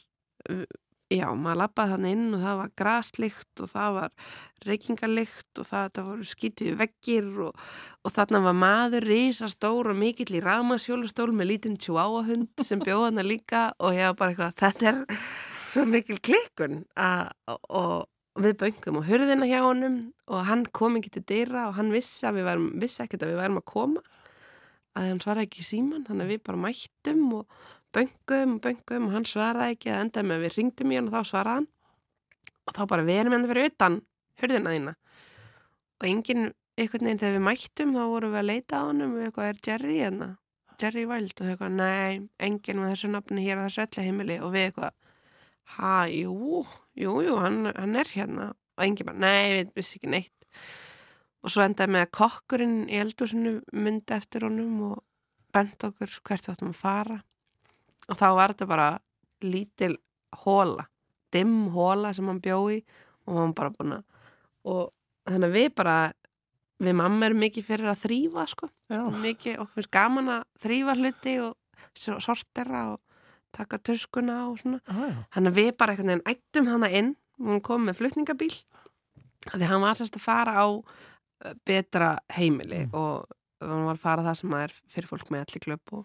já, 1.12 1.26
maður 1.32 1.60
lappaði 1.62 1.94
þannig 1.94 2.16
inn 2.16 2.36
og 2.36 2.42
það 2.44 2.58
var 2.60 2.72
graslikt 2.82 3.62
og 3.62 3.70
það 3.72 3.96
var 3.96 4.32
reykingalikt 4.66 5.60
og 5.62 5.68
það, 5.68 5.86
þetta 5.88 6.06
voru 6.08 6.28
skýtuði 6.32 6.74
veggir 6.82 7.30
og, 7.46 7.62
og 8.02 8.14
þarna 8.16 8.42
var 8.48 8.58
maður 8.60 9.08
risastór 9.10 9.92
og 9.92 10.00
mikill 10.00 10.36
í 10.36 10.42
ramasjólustól 10.44 11.30
með 11.36 11.52
lítinn 11.52 11.78
tjúáahund 11.80 12.66
sem 12.66 12.82
bjóð 12.82 13.08
hana 13.10 13.26
líka 13.26 13.70
og 13.78 13.96
ég 13.96 14.10
var 14.10 14.20
bara 14.20 14.34
eitthvað, 14.34 14.58
þetta 14.60 14.92
er 14.92 15.24
svo 15.66 15.86
mikil 15.88 16.20
klikkun 16.24 16.84
að, 16.98 17.32
og, 17.54 18.06
við 18.36 18.56
böngum 18.60 18.98
og 19.00 19.06
hurðina 19.08 19.46
hjá 19.48 19.62
honum 19.64 19.94
og 20.28 20.42
hann 20.44 20.66
kom 20.76 20.98
ekki 20.98 21.14
til 21.14 21.22
dyra 21.24 21.70
og 21.70 21.78
hann 21.78 21.88
vissi, 21.94 22.28
vissi 22.76 23.00
ekkert 23.04 23.24
að 23.24 23.32
við 23.32 23.40
værum 23.40 23.60
að 23.62 23.68
koma 23.70 24.02
að 24.96 25.10
hann 25.10 25.22
svaraði 25.22 25.48
ekki 25.48 25.64
síman 25.64 26.04
þannig 26.06 26.26
að 26.26 26.32
við 26.32 26.42
bara 26.48 26.62
mættum 26.64 27.24
og 27.36 27.56
böngum 27.96 28.54
og 28.56 28.60
böngum 28.64 29.08
og 29.08 29.16
hann 29.16 29.26
svaraði 29.28 29.76
ekki 29.76 29.92
að 29.92 30.02
enda 30.04 30.24
með 30.24 30.38
að 30.38 30.44
við 30.46 30.56
ringdum 30.56 30.92
í 30.92 30.98
hann 30.98 31.10
og 31.10 31.16
þá 31.16 31.30
svaraði 31.30 31.60
hann. 31.60 31.68
Og 32.66 32.76
þá 32.76 32.82
bara 32.92 33.06
við 33.06 33.20
erum 33.20 33.36
enda 33.36 33.50
fyrir 33.52 33.70
utan 33.70 33.98
hurðina 34.40 34.72
þína. 34.74 34.94
Og 35.96 36.08
enginn, 36.10 36.48
einhvern 36.76 37.08
veginn 37.08 37.22
þegar 37.22 37.36
við 37.36 37.46
mættum 37.46 37.94
þá 37.96 38.02
vorum 38.12 38.34
við 38.34 38.42
að 38.42 38.50
leita 38.50 38.80
á 38.80 38.86
honum 38.88 39.16
og 39.16 39.26
eitthvað 39.26 39.50
er 39.50 39.62
Jerry 39.68 39.98
hérna? 40.00 40.30
Jerry 40.76 41.06
Wild 41.08 41.38
og 41.40 41.50
eitthvað, 41.50 41.76
nei, 41.78 42.26
enginn 42.42 42.82
með 42.82 42.90
þessu 42.92 43.12
nafni 43.12 43.44
hér 43.46 43.62
á 43.62 43.64
þessu 43.64 43.84
öllu 43.86 44.06
heimili. 44.08 44.40
Og 44.44 44.52
við 44.52 44.66
eitthvað 44.70 44.96
ha, 45.76 45.92
jú, 46.12 46.64
jú, 46.96 47.14
jú, 47.24 47.38
hann, 47.40 47.62
hann 47.70 47.96
er 47.96 48.12
hérna. 48.12 48.50
Og 48.76 48.84
enginn 48.84 49.08
bara, 49.08 49.22
nei, 49.24 49.54
við 49.60 49.72
vissi 49.78 50.00
ekki 50.00 50.12
neitt 50.12 50.36
og 51.44 51.52
svo 51.52 51.64
endaði 51.64 51.94
með 51.94 52.06
að 52.06 52.12
kokkurinn 52.18 52.76
í 52.90 52.98
eldúsinu 53.00 53.54
myndi 53.76 54.16
eftir 54.16 54.46
honum 54.48 54.82
og 54.90 55.02
bent 55.54 55.86
okkur 55.86 56.18
hvert 56.26 56.48
við 56.48 56.54
áttum 56.54 56.72
að 56.72 56.80
fara. 56.80 57.18
Og 58.06 58.18
þá 58.18 58.26
var 58.38 58.54
þetta 58.54 58.70
bara 58.70 58.90
lítil 59.44 59.94
hóla, 60.44 60.86
dimm 61.34 61.68
hóla 61.74 62.12
sem 62.16 62.28
hann 62.28 62.42
bjói 62.42 62.80
og 63.26 63.40
hann 63.40 63.56
bara 63.56 63.74
búin 63.74 63.98
að 63.98 64.04
og 64.66 64.90
þannig 65.26 65.48
að 65.48 65.56
við 65.56 65.68
bara 65.78 65.96
við 66.82 66.96
mamma 66.98 67.28
erum 67.28 67.42
mikið 67.44 67.66
fyrir 67.66 67.90
að 67.90 68.02
þrýfa 68.02 68.46
sko, 68.50 68.68
mikið, 69.22 69.60
okkur 69.62 69.78
finnst 69.78 69.92
gaman 69.94 70.32
að 70.34 70.42
þrýfa 70.64 70.96
hluti 70.98 71.36
og 71.44 71.54
sortera 71.96 72.82
og 72.92 73.00
taka 73.56 73.78
tuskuna 73.80 74.42
og 74.50 74.58
svona. 74.60 74.80
Ah. 74.90 75.22
Þannig 75.32 75.52
að 75.52 75.60
við 75.60 75.70
bara 75.80 75.94
einhvern 75.94 76.12
veginn 76.12 76.26
ættum 76.32 76.68
hana 76.68 76.90
inn, 76.92 77.14
hún 77.40 77.62
kom 77.64 77.86
með 77.88 78.02
flutningabíl. 78.02 78.52
Því 79.46 79.70
hann 79.70 79.84
var 79.84 79.96
sérst 79.96 80.18
að 80.18 80.26
fara 80.26 80.56
á 80.58 80.66
betra 81.68 82.16
heimili 82.36 82.84
Mm. 82.86 82.94
og 82.94 83.26
hann 83.60 83.86
var 83.86 83.94
að 83.96 84.02
fara 84.02 84.22
það 84.26 84.36
sem 84.40 84.54
er 84.54 84.72
fyrir 84.92 85.08
fólk 85.08 85.30
með 85.32 85.44
allir 85.46 85.62
klöp 85.64 85.92
og, 85.96 86.04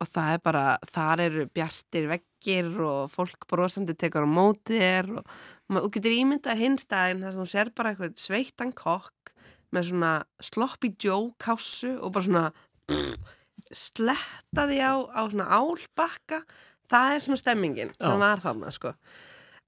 og 0.00 0.06
það 0.08 0.32
er 0.34 0.42
bara, 0.44 0.64
þar 0.86 1.20
eru 1.24 1.46
bjartir 1.50 2.08
veggir 2.08 2.68
og 2.86 3.10
fólk 3.10 3.46
brosandi 3.50 3.94
tekur 3.98 4.22
á 4.26 4.30
móti 4.30 4.78
þér 4.78 5.10
og 5.18 5.24
ma- 5.68 5.80
þú 5.82 5.90
getur 5.96 6.14
ímyndað 6.14 6.60
hinstæðin 6.62 7.22
þar 7.24 7.32
sem 7.34 7.42
þú 7.42 7.50
sér 7.54 7.72
bara 7.74 7.90
eitthvað 7.94 8.14
sveittan 8.16 8.72
kokk 8.72 9.32
með 9.74 9.88
svona 9.90 10.12
sloppy 10.40 10.94
joe 11.02 11.32
kásu 11.38 11.98
og 12.00 12.12
bara 12.14 12.24
svona 12.24 12.44
pff, 12.88 13.34
sletta 13.72 14.64
því 14.70 14.78
á, 14.80 14.94
á 15.12 15.22
svona 15.28 15.48
álbakka 15.50 16.42
það 16.88 17.14
er 17.14 17.20
svona 17.24 17.36
stemmingin 17.42 17.90
sem 18.00 18.14
Já. 18.14 18.20
var 18.22 18.40
þarna 18.40 18.70
sko 18.72 18.94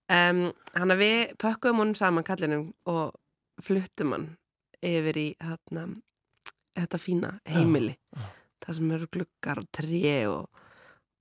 um, 0.09 0.44
hann 0.78 0.94
að 0.94 1.02
við 1.02 1.35
pökkum 1.42 1.82
honum 1.82 1.99
saman 1.99 2.25
kallinum 2.25 2.70
og 2.88 3.12
fluttum 3.61 4.14
hann 4.16 4.28
yfir 4.87 5.20
í 5.20 5.26
þarna, 5.40 5.87
þetta 6.78 7.00
fína 7.02 7.32
heimili 7.49 7.94
já. 7.94 8.22
það 8.64 8.78
sem 8.78 8.94
eru 8.96 9.10
gluggar 9.16 9.60
og 9.62 9.68
tré 9.76 10.14
og, 10.30 10.62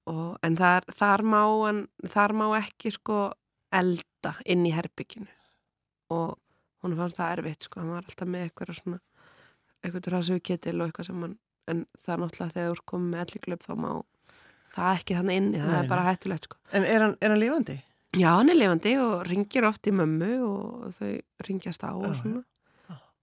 og, 0.09 0.37
en 0.45 0.59
þar, 0.59 0.87
þar, 0.95 1.25
má 1.25 1.41
hann, 1.65 1.83
þar 2.07 2.35
má 2.37 2.45
ekki 2.61 2.93
sko 2.95 3.19
elda 3.75 4.35
inn 4.49 4.65
í 4.65 4.73
herbygginu 4.73 5.29
og 6.15 6.39
hún 6.83 6.95
fannst 6.97 7.19
það 7.19 7.35
erfitt 7.37 7.67
sko, 7.67 7.83
hann 7.83 7.93
var 7.93 8.07
alltaf 8.07 8.29
með 8.31 8.47
eitthvað 8.47 8.79
svona 8.79 9.01
eitthvað 9.79 10.11
rásuketil 10.13 10.79
og 10.79 10.87
eitthvað 10.87 11.09
sem 11.11 11.21
hann 11.25 11.37
en 11.69 11.83
það 12.01 12.13
er 12.13 12.23
náttúrulega 12.23 12.55
þegar 12.55 12.69
þú 12.69 12.77
er 12.77 12.87
komið 12.91 13.11
með 13.11 13.25
elliklöp 13.25 13.65
þá 13.65 13.73
má 13.79 13.91
það 14.73 14.89
ekki 14.95 15.17
þannig 15.17 15.39
inni, 15.41 15.61
það 15.61 15.71
Nei, 15.73 15.79
er 15.81 15.91
bara 15.91 16.07
hættulegt 16.07 16.49
sko. 16.49 16.59
En 16.73 16.85
er 16.85 17.05
hann, 17.05 17.15
er 17.19 17.33
hann 17.33 17.41
lifandi? 17.41 17.75
Já, 18.17 18.29
hann 18.31 18.49
er 18.49 18.57
lifandi 18.57 18.95
og 19.01 19.25
ringir 19.29 19.67
oft 19.69 19.89
í 19.89 19.93
mömmu 19.93 20.31
og 20.45 20.95
þau 20.95 21.11
ringjast 21.47 21.85
á 21.85 21.91
og 21.93 22.07
Já, 22.07 22.15
svona. 22.21 22.43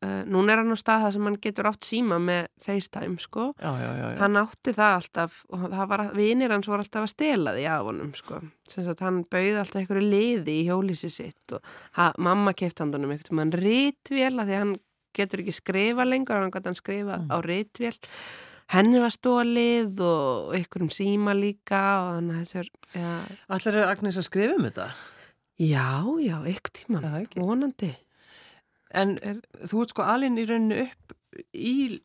Uh, 0.05 0.21
núna 0.29 0.53
er 0.53 0.61
hann 0.61 0.75
á 0.77 0.77
stað 0.77 1.07
það 1.07 1.13
sem 1.15 1.25
hann 1.25 1.37
getur 1.41 1.67
átt 1.71 1.87
síma 1.89 2.19
með 2.21 2.43
FaceTime, 2.61 3.17
sko. 3.19 3.47
Já, 3.57 3.71
já, 3.81 3.91
já. 3.97 4.09
já. 4.13 4.19
Hann 4.21 4.37
átti 4.37 4.75
það 4.77 4.97
alltaf 4.99 5.39
og 5.49 5.63
það 5.73 5.87
var, 5.89 6.03
vinir 6.19 6.53
hans 6.53 6.69
voru 6.69 6.85
alltaf 6.85 7.07
að 7.07 7.13
stela 7.15 7.55
því 7.57 7.65
af 7.73 7.87
honum, 7.89 8.11
sko. 8.19 8.41
Sem 8.69 8.85
sagt, 8.85 9.01
hann 9.07 9.23
bauði 9.25 9.55
alltaf 9.63 9.81
einhverju 9.81 10.05
liði 10.13 10.59
í 10.61 10.67
hjólísi 10.69 11.09
sitt 11.11 11.57
og 11.57 11.65
ha, 11.97 12.11
mamma 12.21 12.53
keipt 12.53 12.85
hann 12.85 12.93
honum 12.93 13.15
einhvern 13.17 13.41
veginn 13.41 13.57
rítvél 13.65 14.35
að 14.37 14.45
því 14.53 14.59
að 14.59 14.63
hann 14.67 14.77
getur 15.17 15.41
ekki 15.47 15.57
skrifa 15.63 16.05
lengur, 16.05 16.43
hann 16.45 16.53
gæti 16.53 16.69
hann 16.69 16.77
skrifa 16.83 17.17
Mm. 17.23 17.33
á 17.33 17.37
rítvél. 17.49 17.97
Henni 18.77 18.99
var 19.01 19.15
stólið 19.17 20.01
og 20.05 20.53
einhverjum 20.59 20.93
síma 20.93 21.33
líka 21.33 21.81
og 22.05 22.15
hann 22.19 22.33
þessar, 22.37 22.69
já, 22.93 23.13
Ætlar 23.49 23.87
Agnes 23.89 24.19
að 24.21 24.29
skrifa 24.29 24.59
um 24.61 24.67
þetta? 24.69 24.91
já, 25.57 26.05
já, 26.21 26.37
Er 26.45 27.01
það 27.01 27.23
ekki? 27.23 27.41
vonandi. 27.41 27.95
En 28.95 29.19
Er- 29.23 29.41
þú 29.67 29.83
ert 29.83 29.89
sko 29.95 30.03
alinn 30.03 30.39
í 30.39 30.45
rauninu 30.47 30.81
upp 30.87 31.17
í, 31.55 32.01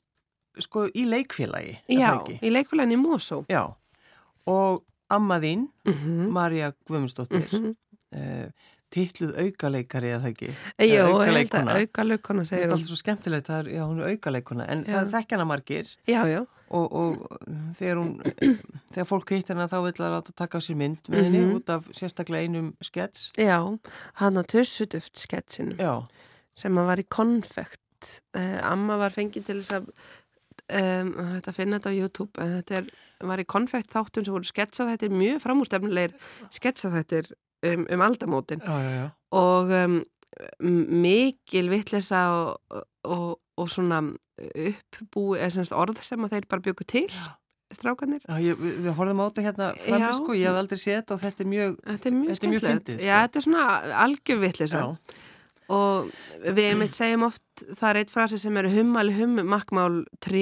sko, 0.60 0.88
í 0.96 1.06
leikfélagi, 1.08 1.78
Já, 1.90 2.18
það 2.18 2.40
í 2.42 2.52
leikfélagin 2.52 2.92
í 2.98 3.00
Mosó. 3.02 3.46
Já, 3.50 3.74
og 4.48 4.84
amma 5.10 5.40
þín, 5.40 5.68
Mm 5.86 5.94
-hmm. 5.94 6.30
Marja 6.32 6.74
Guðmundsdóttir, 6.90 7.48
Mm 7.54 7.76
uh, 8.16 8.50
titluð 8.92 9.38
aukaleikari 9.40 10.08
eða 10.12 10.20
það 10.22 10.32
ekki? 10.34 10.50
Held 10.80 11.00
aukaleikona. 11.08 11.72
að 11.72 11.80
auka 11.80 12.04
leikona 12.04 12.42
Það 12.44 12.58
er 12.60 12.72
alltaf 12.72 12.88
svo 12.88 12.96
skemmtilegt, 12.96 13.48
það 13.48 13.60
er, 13.60 13.70
já, 13.72 13.84
hún 13.88 14.00
er 14.02 14.10
aukaleikona, 14.12 14.66
en 14.70 14.84
Já. 14.84 14.92
það 14.92 15.12
þekkja 15.14 15.32
hana 15.38 15.46
margir 15.46 15.88
Já, 16.08 16.26
já. 16.28 16.46
og, 16.72 16.94
og 16.94 17.28
þegar 17.74 17.96
hún, 17.96 18.22
þegar 18.94 19.06
fólk 19.08 19.30
hitt 19.30 19.48
hana 19.48 19.68
þá 19.68 19.78
vil 19.84 19.94
að 19.94 20.12
láta 20.12 20.32
taka 20.36 20.58
á 20.58 20.62
sér 20.62 20.76
mynd 20.76 20.98
með 21.08 21.24
henni 21.24 21.40
Mhm. 21.40 21.56
út 21.56 21.70
af 21.70 21.88
sérstaklega 21.94 22.44
einum 22.44 22.74
skets. 22.82 23.32
Já, 23.38 23.80
hann 24.16 24.36
að 24.38 24.46
tussuduft 24.48 25.16
sketsinum 25.18 25.78
Já, 25.78 26.08
sem 26.58 26.78
að 26.78 26.90
var 26.92 27.02
í 27.02 27.08
konfekt. 27.10 27.80
Uh, 28.34 28.58
amma 28.66 28.98
var 28.98 29.14
fengið 29.14 29.46
til 29.46 29.60
þess 29.60 29.76
að 29.78 29.92
um, 30.72 31.12
að 31.38 31.52
finna 31.56 31.80
þetta 31.80 31.92
á 31.94 32.00
YouTube 32.00 32.48
þetta 32.56 32.78
er, 32.80 32.88
var 33.30 33.42
í 33.42 33.48
konfekt 33.50 33.94
þáttum 33.94 34.26
sem 34.26 34.36
voru 34.36 34.50
sketsað 34.50 34.94
þetta 34.94 35.08
er 35.08 35.20
mjög 35.20 35.44
framúrstefnilegir 35.44 36.16
sketsað 36.54 36.98
þetta 37.00 37.22
um, 37.70 37.86
um 37.86 38.06
aldamótin 38.08 38.64
já, 38.64 38.74
já, 38.82 38.92
já. 38.96 39.06
og 39.38 39.76
um, 39.78 40.00
mikil 41.04 41.70
vitleysa 41.70 42.24
og, 42.34 42.82
og, 43.06 43.28
og 43.60 43.70
svona 43.70 44.02
uppbúi 44.42 45.44
orð 45.78 46.02
sem 46.02 46.26
að 46.26 46.38
þeir 46.38 46.50
bara 46.50 46.66
byggu 46.66 46.88
til 46.90 47.08
strákanir. 47.76 48.20
Já, 48.28 48.36
ég, 48.44 48.58
við, 48.60 48.80
við 48.86 48.96
horfum 48.98 49.22
á 49.24 49.26
þetta 49.30 49.44
hérna 49.46 49.68
frammi 49.80 50.08
Já. 50.08 50.16
sko, 50.18 50.34
ég 50.36 50.50
hef 50.50 50.58
aldrei 50.60 50.80
séð 50.80 50.98
þetta 50.98 51.16
og 51.16 51.22
þetta 51.22 51.44
er 51.44 51.50
mjög, 51.52 51.76
Þetta 51.86 52.10
er 52.10 52.16
mjög 52.16 52.32
Þetta 52.32 52.40
skemmtilegt. 52.42 52.66
fyndið, 52.72 52.98
sko. 52.98 53.08
Já, 53.08 53.14
þetta 53.22 53.40
er 53.40 53.46
svona 53.46 53.66
algjör 54.06 54.42
vitleysa. 54.42 54.82
já, 54.82 55.20
Og 55.72 56.12
við 56.44 56.72
einmitt 56.72 56.96
segjum 56.98 57.28
oft, 57.30 57.44
það 57.70 57.88
er 57.92 58.00
eitt 58.02 58.12
frasi 58.14 58.40
sem 58.42 58.58
er 58.60 58.68
hummali 58.74 59.14
hum 59.16 59.40
makkmál 59.48 60.02
3 60.26 60.42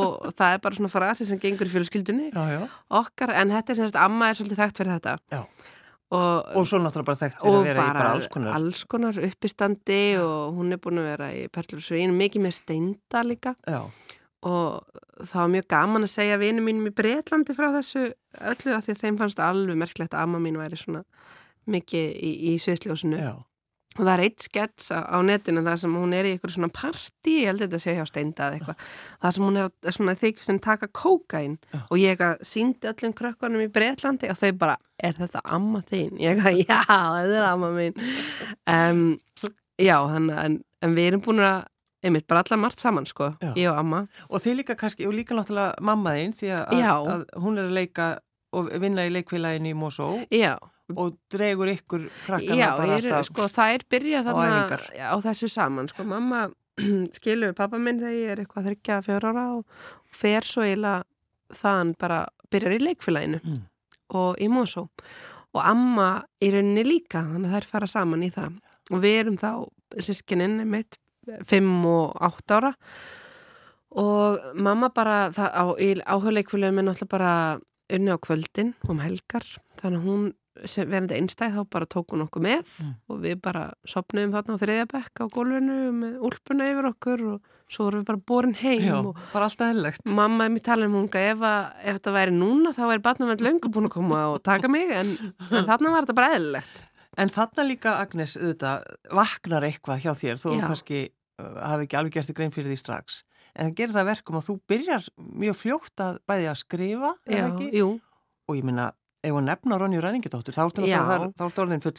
og 0.00 0.30
það 0.38 0.54
er 0.54 0.62
bara 0.64 0.78
svona 0.78 0.92
frasi 0.92 1.26
sem 1.28 1.40
gengur 1.42 1.68
í 1.68 1.72
fjölskyldunni 1.74 2.30
já, 2.32 2.42
já. 2.54 2.62
okkar, 3.02 3.34
en 3.36 3.52
þetta 3.52 3.74
er 3.74 3.80
semst, 3.82 3.98
amma 4.00 4.30
er 4.30 4.38
svolítið 4.38 4.62
þekkt 4.62 4.80
fyrir 4.80 4.94
þetta. 4.96 5.16
Já. 5.34 5.42
Og, 6.12 6.56
Og 6.60 6.66
svo 6.68 6.76
náttúrulega 6.80 7.08
bara 7.08 7.20
þekkt 7.22 7.38
fyrir 7.40 7.58
að 7.58 7.66
vera 7.66 7.84
í 7.84 7.88
bara 7.88 8.08
alls 8.12 8.26
konar. 8.32 8.56
alls 8.56 8.82
konar 8.84 9.20
uppistandi 9.28 10.00
og 10.20 10.58
hún 10.58 10.74
er 10.76 10.80
búin 10.84 11.00
að 11.00 11.06
vera 11.08 11.28
í 11.32 11.46
Perlur 11.52 11.80
og 11.80 11.86
Svein, 11.86 12.12
mikið 12.18 12.44
með 12.46 12.56
steinda 12.58 13.22
líka 13.24 13.54
og 14.42 14.98
það 15.22 15.38
var 15.38 15.52
mjög 15.54 15.68
gaman 15.72 16.04
að 16.04 16.12
segja 16.12 16.40
vinum 16.40 16.66
mínum 16.68 16.90
í 16.90 16.92
Breitlandi 16.98 17.54
frá 17.56 17.70
þessu 17.78 18.08
öllu 18.40 18.74
af 18.76 18.84
því 18.84 18.92
að 18.96 19.00
þeim 19.06 19.20
fannst 19.22 19.40
alveg 19.40 19.78
merkilegt 19.80 20.12
að 20.16 20.26
amma 20.26 20.40
mín 20.44 20.58
væri 20.60 20.76
svona 20.80 21.00
mikið 21.72 22.12
í, 22.12 22.30
í 22.50 22.52
sviðsljósinu 22.60 23.20
já, 23.22 23.32
og 23.98 24.02
það 24.02 24.12
er 24.12 24.22
eitt 24.24 24.44
skets 24.46 24.90
á, 24.94 24.98
á 25.04 25.18
netinu 25.26 25.62
þar 25.66 25.80
sem 25.82 25.96
hún 25.96 26.14
er 26.16 26.28
í 26.28 26.34
eitthvað 26.34 26.54
svona 26.56 26.70
partí, 26.72 27.34
ég 27.42 27.50
held 27.50 27.60
að 27.60 27.66
þetta 27.66 27.80
sé 27.82 27.96
hjá 27.98 28.06
steinda 28.08 28.46
eða 28.46 28.58
eitthvað, 28.58 28.86
þar 29.24 29.36
sem 29.36 29.46
hún 29.48 29.58
er 29.62 29.96
svona 29.98 30.14
þykjast 30.22 30.52
en 30.54 30.62
taka 30.64 30.88
kókain 30.88 31.58
Já. 31.72 31.80
og 31.82 31.98
ég 32.00 32.14
eitthvað 32.14 32.46
síndi 32.52 32.90
öllum 32.92 33.16
krökkunum 33.18 33.64
í 33.66 33.68
Breitlandi 33.72 34.30
og 34.32 34.40
þau 34.40 34.52
bara, 34.62 34.78
er 35.02 35.18
þetta 35.18 35.44
amma 35.44 35.82
þín? 35.88 36.16
Ég 36.22 36.38
eitthvað, 36.38 36.62
já, 36.62 36.80
þetta 36.88 37.36
er 37.42 37.50
amma 37.50 37.72
mín 37.76 38.00
um, 38.70 39.04
Já, 39.82 39.96
þannig 40.06 40.36
en, 40.38 40.58
en 40.84 40.96
við 40.96 41.08
erum 41.10 41.22
búin 41.24 41.40
að 41.42 41.62
einmitt 42.02 42.26
bara 42.30 42.42
allar 42.42 42.58
margt 42.58 42.82
saman, 42.82 43.06
sko, 43.06 43.32
Já. 43.42 43.52
ég 43.56 43.70
og 43.70 43.78
amma 43.78 44.02
og 44.28 44.42
þið 44.42 44.60
líka 44.62 44.76
kannski, 44.78 45.06
og 45.06 45.14
líka 45.16 45.36
náttúrulega 45.38 45.84
mamma 45.86 46.16
þín 46.18 46.36
því 46.38 46.52
að, 46.58 46.72
að 47.14 47.24
hún 47.44 47.58
er 47.60 47.68
að 47.68 47.76
leika 47.78 48.08
og 48.52 48.68
vinna 48.82 49.06
í 49.08 49.12
leikfélaginu 49.14 49.72
í 49.72 49.76
Mosó 49.78 50.08
Já, 50.32 50.56
og 50.96 51.16
dregur 51.32 51.70
ykkur 51.72 52.06
krakkana 52.26 52.56
Já, 52.58 52.68
bara 52.78 52.96
er, 52.98 53.06
alltaf. 53.10 53.26
sko, 53.30 53.46
það 53.48 53.74
er 53.76 53.84
byrjað 53.94 54.28
þarna 54.28 54.48
æfingar. 54.58 54.84
á 55.02 55.16
þessu 55.26 55.48
saman, 55.52 55.88
sko, 55.92 56.04
mamma 56.04 56.42
skilur 57.18 57.50
við 57.52 57.56
pappa 57.58 57.78
minn 57.78 58.00
þegar 58.00 58.16
ég 58.18 58.30
er 58.32 58.42
eitthvað 58.44 58.68
þryggja 58.70 59.00
fjóra 59.06 59.32
ára 59.34 59.44
og 59.58 59.64
fer 60.12 60.42
svo 60.48 60.62
eiginlega 60.64 61.04
þaðan 61.52 61.94
bara 62.00 62.20
byrjar 62.52 62.76
í 62.78 62.82
leikfélaginu 62.86 63.40
Mm. 63.44 63.60
og 64.16 64.36
í 64.40 64.48
Mosó 64.48 64.86
og 65.52 65.60
amma 65.64 66.22
í 66.40 66.48
rauninni 66.52 66.84
líka, 66.86 67.20
þannig 67.28 67.50
að 67.50 67.56
þær 67.60 67.66
fara 67.68 67.86
saman 67.92 68.22
í 68.24 68.30
það 68.32 68.54
og 68.92 69.00
við 69.04 69.18
erum 69.20 69.36
þá 69.36 69.50
sískininn 70.00 70.62
mitt, 70.68 70.96
fimm 71.44 71.84
og 71.86 72.16
átt 72.24 72.50
ára 72.56 72.72
og 73.92 74.38
mamma 74.56 74.88
bara 74.94 75.26
það, 75.34 75.50
á, 75.52 75.64
í 75.76 75.88
áhugleikfélaginu 76.00 76.80
er 76.80 76.86
náttúrulega 76.88 77.12
bara 77.12 77.32
unni 77.92 78.14
á 78.14 78.18
kvöldin 78.24 78.70
um 78.88 79.00
helgar, 79.04 79.44
þannig 79.80 80.00
að 80.00 80.06
hún 80.08 80.22
sem 80.68 80.88
verandi 80.90 81.16
einstæð 81.16 81.56
þá 81.56 81.62
bara 81.72 81.86
tók 81.88 82.12
hún 82.12 82.24
okkur 82.26 82.42
með 82.44 82.62
Mm. 82.82 82.94
og 83.08 83.18
við 83.24 83.40
bara 83.42 83.64
sopnum 83.88 84.32
þarna 84.34 84.56
á 84.56 84.62
þriðja 84.62 84.86
bekk 84.92 85.22
á 85.22 85.26
gólfinu 85.32 85.76
með 85.96 86.18
úlpuna 86.28 86.68
yfir 86.72 86.88
okkur 86.92 87.22
og 87.32 87.50
svo 87.72 87.86
vorum 87.88 88.02
við 88.02 88.08
bara 88.10 88.22
borin 88.26 88.54
heim 88.60 88.82
Já, 88.84 88.94
og 89.00 89.16
bara 89.32 89.48
alltaf 89.48 89.72
hellegt. 89.72 90.04
mamma 90.06 90.44
er 90.44 90.50
mér 90.52 90.64
tala 90.66 90.86
um 90.86 90.94
hún 91.00 91.08
ef, 91.08 91.40
ef 91.40 91.98
þetta 91.98 92.12
væri 92.12 92.36
núna 92.36 92.72
þá 92.76 92.82
væri 92.90 93.02
barnavend 93.02 93.40
löngu 93.40 93.72
búin 93.72 93.88
að 93.88 93.94
koma 93.96 94.22
og 94.34 94.42
taka 94.42 94.68
mig 94.68 94.90
en, 94.90 95.08
en 95.50 95.64
þarna 95.68 95.92
var 95.94 96.04
þetta 96.04 96.14
bara 96.20 96.34
eðlilegt 96.36 96.80
En 97.20 97.28
þarna 97.28 97.64
líka, 97.68 97.90
Agnes, 98.00 98.38
auðvitað, 98.40 98.86
vaknar 99.12 99.64
eitthvað 99.66 99.98
hjá 100.00 100.12
þér, 100.16 100.38
þú 100.40 100.52
kannski 100.62 101.00
uh, 101.42 101.58
hafi 101.60 101.84
ekki 101.84 101.98
alveg 101.98 102.14
gert 102.14 102.30
þig 102.30 102.36
grein 102.38 102.54
fyrir 102.54 102.72
því 102.72 102.78
strax. 102.80 103.18
En 103.52 103.66
það 103.68 103.74
gerir 103.76 103.92
það 103.98 104.06
verkum 104.08 104.38
að 104.38 104.46
þú 104.46 104.54
byrjar 104.72 105.08
mjög 105.42 105.58
fljótt 105.60 106.00
að 106.06 106.16
bæði 106.24 106.46
að 106.48 106.56
skrifa, 106.62 107.10
er 107.28 107.36
Já, 107.36 107.50
Og 108.48 108.56
ég 108.56 108.64
minna, 108.64 108.86
ef 109.22 109.30
hún 109.36 109.46
nefna 109.46 109.78
Ronju 109.78 110.00
Ræningidóttur, 110.02 110.54
þá 110.56 110.62
ertu 110.66 110.82
náttúrulega 110.82 111.06
þar- 111.06 111.22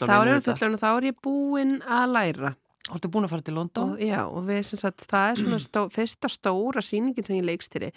þá 0.10 0.14
er 0.20 0.28
ég 0.28 0.44
fullun 0.60 0.74
og 0.78 0.82
þá 0.84 0.90
er 0.98 1.08
ég 1.10 1.18
búin 1.24 1.74
að 1.88 2.06
læra. 2.18 2.52
Þá 2.84 2.94
ertu 2.98 3.12
búin 3.14 3.24
að 3.28 3.30
fara 3.32 3.42
til 3.48 3.56
London. 3.56 3.92
og, 3.94 4.00
já, 4.04 4.20
og 4.28 4.44
við 4.50 4.62
sagt, 4.76 5.08
það 5.08 5.32
er 5.32 5.36
svona 5.44 5.60
stó, 5.64 5.86
fyrsta 5.94 6.28
stóra 6.30 6.82
sýningin 6.84 7.26
sem 7.26 7.38
ég 7.40 7.46
leikstýri 7.48 7.92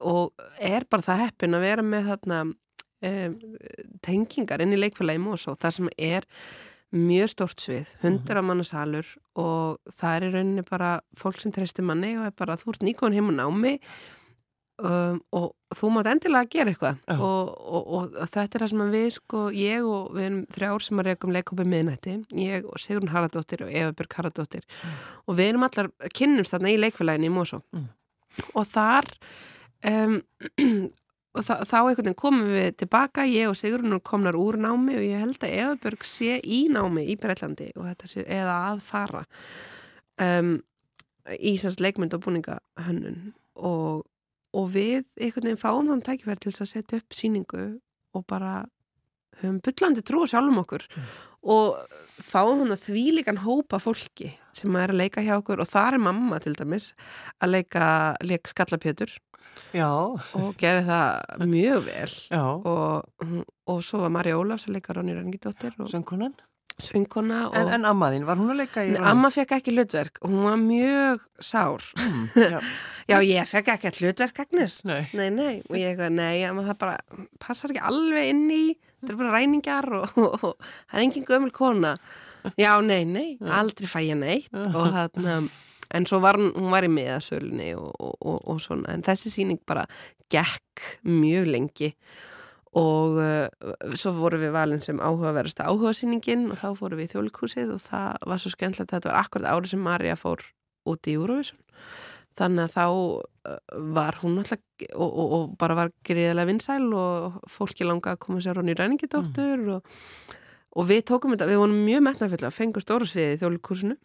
og 0.00 0.32
er 0.58 0.84
bara 0.90 1.02
það 1.04 1.20
heppin 1.26 1.54
að 1.54 1.60
vera 1.66 1.82
með 1.84 2.08
þarna 2.10 2.38
um, 2.42 3.34
tengingar 4.02 4.62
inn 4.64 4.72
í 4.74 4.80
leikfélagi 4.80 5.20
Mosó, 5.22 5.54
það 5.60 5.76
sem 5.76 5.88
er 5.98 6.26
mjög 6.92 7.28
stórt 7.32 7.62
svið, 7.64 7.92
hundra 8.02 8.42
mannasalur 8.44 9.06
og 9.40 9.78
það 9.96 10.16
er 10.16 10.26
í 10.26 10.32
rauninni 10.34 10.64
bara 10.68 10.90
fólk 11.16 11.40
sem 11.40 11.52
treystir 11.54 11.84
manni 11.88 12.16
og 12.18 12.26
er 12.28 12.34
bara 12.36 12.56
þú 12.60 12.74
ert 12.74 12.84
nýkon 12.84 13.14
heim 13.16 13.30
og 13.32 13.36
námi 13.38 13.78
um, 14.82 15.18
og 15.38 15.76
þú 15.76 15.90
mátt 15.94 16.10
endilega 16.10 16.50
gera 16.52 16.72
eitthvað. 16.72 17.02
Og, 17.14 17.50
og, 17.62 17.90
og 17.92 18.30
þetta 18.32 18.58
er 18.58 18.64
það 18.64 18.72
sem 18.72 18.94
við 18.94 19.08
sko, 19.16 19.42
ég 19.56 19.88
og 19.88 20.14
við 20.16 20.26
erum 20.28 20.40
þrjár 20.56 20.86
sem 20.86 21.02
að 21.02 21.08
reyka 21.08 21.28
um 21.28 21.34
leikopið 21.36 21.70
miðnætti, 21.72 22.16
ég 22.42 22.66
og 22.68 22.82
Sigrun 22.82 23.12
Haraldóttir 23.12 23.66
og 23.66 23.72
Eva 23.72 23.92
Björg 23.96 24.18
Haraldóttir 24.18 24.66
mm. 24.66 24.96
og 25.26 25.38
við 25.38 25.52
erum 25.52 25.66
allar 25.68 25.92
kynnumst 26.18 26.56
þarna 26.56 26.72
í 26.72 26.80
leikfélaginu 26.80 27.30
í 27.30 27.34
Mosó. 27.34 27.62
Mm. 27.76 27.86
og 28.56 28.66
þar 28.68 29.08
um, 29.88 30.18
og 31.36 31.46
þá 31.46 31.76
einhvern 31.78 32.02
veginn 32.02 32.18
komum 32.18 32.50
við 32.52 32.74
tilbaka, 32.82 33.24
ég 33.28 33.48
og 33.50 33.56
Sigrun 33.58 33.96
komnar 34.04 34.36
úr 34.36 34.60
námi 34.60 34.98
og 34.98 35.06
ég 35.06 35.22
held 35.22 35.40
að 35.40 35.56
Eva 35.62 35.76
Björg 35.80 36.04
sé 36.08 36.40
í 36.44 36.66
námi 36.72 37.06
í 37.08 37.16
Breitlandi 37.20 37.70
og 37.76 37.88
þetta 37.88 38.10
sé 38.10 38.26
eða 38.26 38.58
að 38.72 38.84
fara. 38.84 39.24
Um, 40.20 40.58
í 41.38 41.54
þess 41.60 41.80
leikmynd 41.80 42.14
og 42.16 42.24
búninga 42.24 42.58
hönnun 42.82 43.32
og 43.54 44.02
og 44.52 44.68
við 44.74 45.02
einhvern 45.16 45.48
veginn 45.48 45.60
fáum 45.60 45.88
þann 45.90 46.04
tækifæri 46.06 46.44
til 46.44 46.52
að 46.52 46.70
setja 46.70 47.00
upp 47.00 47.16
síningu 47.16 47.64
og 48.12 48.26
bara 48.28 48.62
höfum 49.40 49.58
byllandi 49.64 50.04
trú 50.04 50.26
sjálfum 50.28 50.60
okkur 50.62 50.84
mm. 50.84 51.10
og 51.54 51.98
fáum 52.20 52.62
þann 52.62 52.76
að 52.76 52.86
því 52.86 53.04
líkan 53.18 53.42
hópa 53.46 53.80
fólki 53.82 54.34
sem 54.56 54.76
er 54.76 54.92
að 54.92 55.00
leika 55.00 55.24
hjá 55.24 55.38
okkur 55.38 55.64
og 55.64 55.70
það 55.70 55.96
er 55.96 56.06
mamma 56.06 56.40
til 56.44 56.54
dæmis 56.58 56.92
að 57.40 57.56
leika 57.56 57.84
leik 58.24 58.50
skallapjötur 58.52 59.16
Já. 59.76 59.88
og 59.88 60.54
gerði 60.60 60.84
það 60.88 61.44
mjög 61.48 61.84
vel 61.88 62.14
og, 62.40 63.26
og 63.68 63.82
svo 63.84 64.04
var 64.04 64.14
Marja 64.14 64.38
Ólafs 64.40 64.68
að 64.68 64.78
leika 64.78 64.96
Ronny 64.96 65.16
Rangidóttir 65.16 65.76
Söngkonan? 65.88 66.36
Söngkona 66.80 67.44
En, 67.56 67.68
en 67.76 67.84
ammaðinn, 67.88 68.24
var 68.28 68.40
hún 68.40 68.52
að 68.54 68.62
leika 68.62 68.84
í? 68.84 68.94
Amma 68.96 69.28
fekk 69.32 69.58
ekki 69.58 69.74
hlutverk 69.74 70.20
og 70.22 70.32
hún 70.32 70.46
var 70.46 70.60
mjög 70.60 71.26
sár 71.40 71.84
mm, 72.00 72.24
Já 73.10 73.18
ég 73.24 73.48
fekk 73.50 73.72
ekki 73.74 73.90
að 73.90 74.00
hlutverk 74.02 74.42
Agnes. 74.44 74.78
Nei. 74.88 75.02
Nei, 75.18 75.28
nei. 75.34 75.54
Og 75.68 75.78
ég 75.78 75.92
eitthvað, 75.92 76.14
nei, 76.18 76.44
það 76.46 76.78
bara 76.82 77.22
passar 77.42 77.72
ekki 77.72 77.84
alveg 77.88 78.30
inn 78.32 78.44
í, 78.52 78.62
þetta 79.00 79.14
er 79.14 79.20
bara 79.22 79.34
ræningar 79.36 79.90
og, 79.98 80.14
og, 80.22 80.46
og 80.50 80.54
það 80.62 80.98
er 80.98 81.06
engin 81.06 81.28
gömul 81.28 81.52
kona. 81.56 81.96
Já, 82.58 82.72
nei, 82.82 83.04
nei, 83.06 83.28
aldrei 83.54 83.86
fæ 83.86 84.00
ég 84.02 84.18
neitt 84.18 84.50
og 84.50 84.88
þarna, 84.90 85.36
en 85.94 86.06
svo 86.10 86.18
var 86.24 86.40
hún, 86.40 86.50
var 86.72 86.82
í 86.82 86.90
miðasölunni 86.90 87.68
og, 87.78 88.16
og 88.18 88.58
svona, 88.64 88.96
en 88.96 89.04
þessi 89.06 89.30
síning 89.30 89.60
bara 89.68 89.84
gekk 90.32 90.86
mjög 91.06 91.50
lengi 91.52 91.92
og 92.78 93.18
uh, 93.20 93.94
svo 94.00 94.14
voru 94.16 94.40
við 94.40 94.54
valin 94.54 94.80
sem 94.84 95.00
áhugaverðast 95.02 95.60
áhugasýningin 95.60 96.48
og 96.54 96.60
þá 96.60 96.68
fóru 96.78 96.96
við 96.96 97.10
í 97.10 97.12
þjólikúsið 97.12 97.74
og 97.74 97.82
það 97.84 98.24
var 98.30 98.40
svo 98.40 98.52
skemmtilegt 98.54 98.88
að 98.88 98.96
þetta 98.96 99.10
var 99.10 99.20
akkurat 99.20 99.50
árið 99.52 99.74
sem 99.74 99.84
Marja 99.84 100.16
fór 100.16 100.44
út 100.88 101.10
í 101.10 101.16
Eurovision 101.18 101.60
þannig 102.38 102.64
að 102.64 102.74
þá 102.76 102.84
uh, 102.86 103.58
var 103.96 104.18
hún 104.22 104.38
alltaf 104.42 104.62
og, 104.92 105.08
og, 105.08 105.34
og 105.36 105.56
bara 105.60 105.76
var 105.78 105.92
greiðilega 106.06 106.48
vinsæl 106.48 106.86
og 106.96 107.40
fólki 107.50 107.86
langa 107.86 108.14
að 108.14 108.22
koma 108.24 108.42
sér 108.44 108.60
á 108.60 108.62
nýra 108.64 108.86
ræningidóttur 108.86 109.58
mm. 109.58 109.74
og, 109.76 110.38
og 110.78 110.88
við 110.88 111.04
tókum 111.10 111.34
þetta, 111.34 111.50
við 111.50 111.62
vonum 111.62 111.84
mjög 111.86 112.06
metnafull 112.08 112.48
að 112.48 112.56
fengu 112.56 112.82
stóru 112.82 113.08
sviði 113.08 113.36
í 113.36 113.42
þjólukursinu 113.42 113.98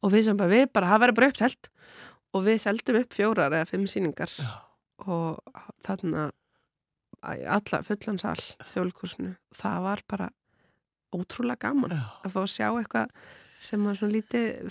og 0.00 0.14
við 0.14 0.28
sem 0.28 0.38
bara, 0.40 0.52
við 0.52 0.70
bara, 0.72 0.92
það 0.92 1.04
verið 1.04 1.18
bara 1.18 1.32
uppselt 1.32 1.70
og 2.34 2.46
við 2.48 2.62
seldum 2.62 3.00
upp 3.02 3.14
fjórar 3.14 3.58
eða 3.58 3.68
fimm 3.68 3.84
síningar 3.90 4.32
ja. 4.40 4.54
og 5.04 5.60
þarna 5.84 6.30
alla 7.24 7.80
fullansal 7.86 8.40
þjólukursinu, 8.72 9.32
það 9.54 9.78
var 9.86 10.02
bara 10.10 10.28
ótrúlega 11.14 11.68
gaman 11.68 11.94
ja. 11.94 12.04
að 12.24 12.34
fá 12.34 12.40
að 12.42 12.52
sjá 12.52 12.68
eitthvað 12.72 13.12
sem 13.64 13.86
var 13.86 13.98
svona 13.98 14.16
lítið 14.18 14.68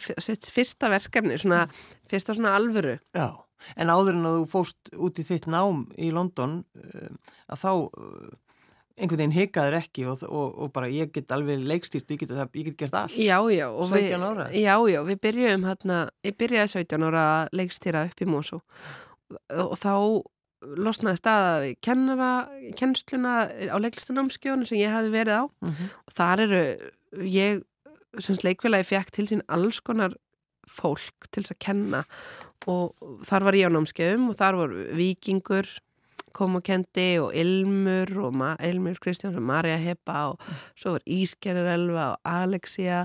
fyrsta 0.54 0.92
verkefni, 0.94 1.40
svona 1.42 1.66
fyrsta 2.12 2.38
svona 2.38 2.56
alvöru. 2.58 2.96
Já, 3.16 3.28
en 3.76 3.92
áður 3.94 4.20
en 4.20 4.30
að 4.30 4.40
þú 4.40 4.48
fóst 4.54 4.94
út 4.96 5.20
í 5.20 5.28
þitt 5.28 5.50
nám 5.52 5.86
í 5.98 6.14
London 6.16 6.62
um, 6.64 7.22
að 7.50 7.64
þá 7.64 7.72
uh, 7.74 8.34
einhvern 8.94 9.24
veginn 9.24 9.38
hikaður 9.38 9.80
ekki 9.80 10.06
og, 10.10 10.22
og, 10.28 10.52
og 10.66 10.74
bara 10.76 10.92
ég 10.94 11.14
get 11.16 11.32
alveg 11.34 11.64
leikstýrt, 11.66 12.12
ég 12.14 12.22
get, 12.22 12.36
ég 12.38 12.68
get 12.70 12.78
gert 12.84 13.00
allt. 13.00 13.18
Já, 13.18 13.40
já. 13.50 13.66
17 13.74 13.96
við, 13.98 14.28
ára. 14.28 14.52
Já, 14.54 14.76
já, 14.92 15.00
við 15.08 15.24
byrjuðum 15.26 15.66
hérna, 15.70 16.04
ég 16.26 16.38
byrjaði 16.38 16.76
17 16.78 17.08
ára 17.10 17.26
að 17.32 17.58
leikstýra 17.62 18.06
upp 18.10 18.22
í 18.22 18.30
Mosó 18.30 18.62
og 19.50 19.76
þá 19.82 19.94
losnaði 20.80 21.20
staða 21.20 21.54
við 21.64 21.76
kennara, 21.84 22.32
kennsluna 22.80 23.34
á 23.50 23.78
leiklistanámskjónu 23.84 24.68
sem 24.70 24.80
ég 24.80 24.94
hafi 24.94 25.12
verið 25.14 25.44
á 25.44 25.46
mhm. 25.50 25.74
-huh. 25.74 25.94
og 26.08 26.18
þar 26.18 26.44
eru 26.46 26.64
ég 27.28 27.64
leikvelagi 28.44 28.90
fekk 28.92 29.16
til 29.16 29.30
sín 29.30 29.46
alls 29.48 29.82
konar 29.82 30.16
fólk 30.70 31.28
til 31.32 31.44
þess 31.44 31.56
að 31.56 31.64
kenna 31.66 32.04
og 32.72 32.94
þar 33.28 33.50
var 33.50 33.58
ég 33.60 33.68
á 33.68 33.76
námskeiðum 33.76 34.30
og 34.32 34.38
þar 34.40 34.60
voru 34.62 34.86
vikingur 34.96 35.68
kom 36.34 36.58
og 36.58 36.64
kendi 36.66 37.20
og 37.22 37.34
Ilmur 37.38 38.10
og 38.26 38.40
Ilmur 38.64 38.98
Kristján 39.04 39.38
og 39.38 39.46
Marja 39.46 39.78
Heppa 39.78 40.30
og 40.32 40.42
svo 40.74 40.96
var 40.96 41.06
Ískerður 41.06 41.70
Elva 41.76 42.08
og 42.14 42.32
Alexia 42.32 43.04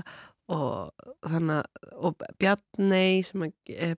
og 0.49 0.89
þannig 1.29 1.83
og 1.99 2.23
Bjarni 2.41 3.21
sem 3.25 3.43
að 3.45 3.51
e, 3.69 3.91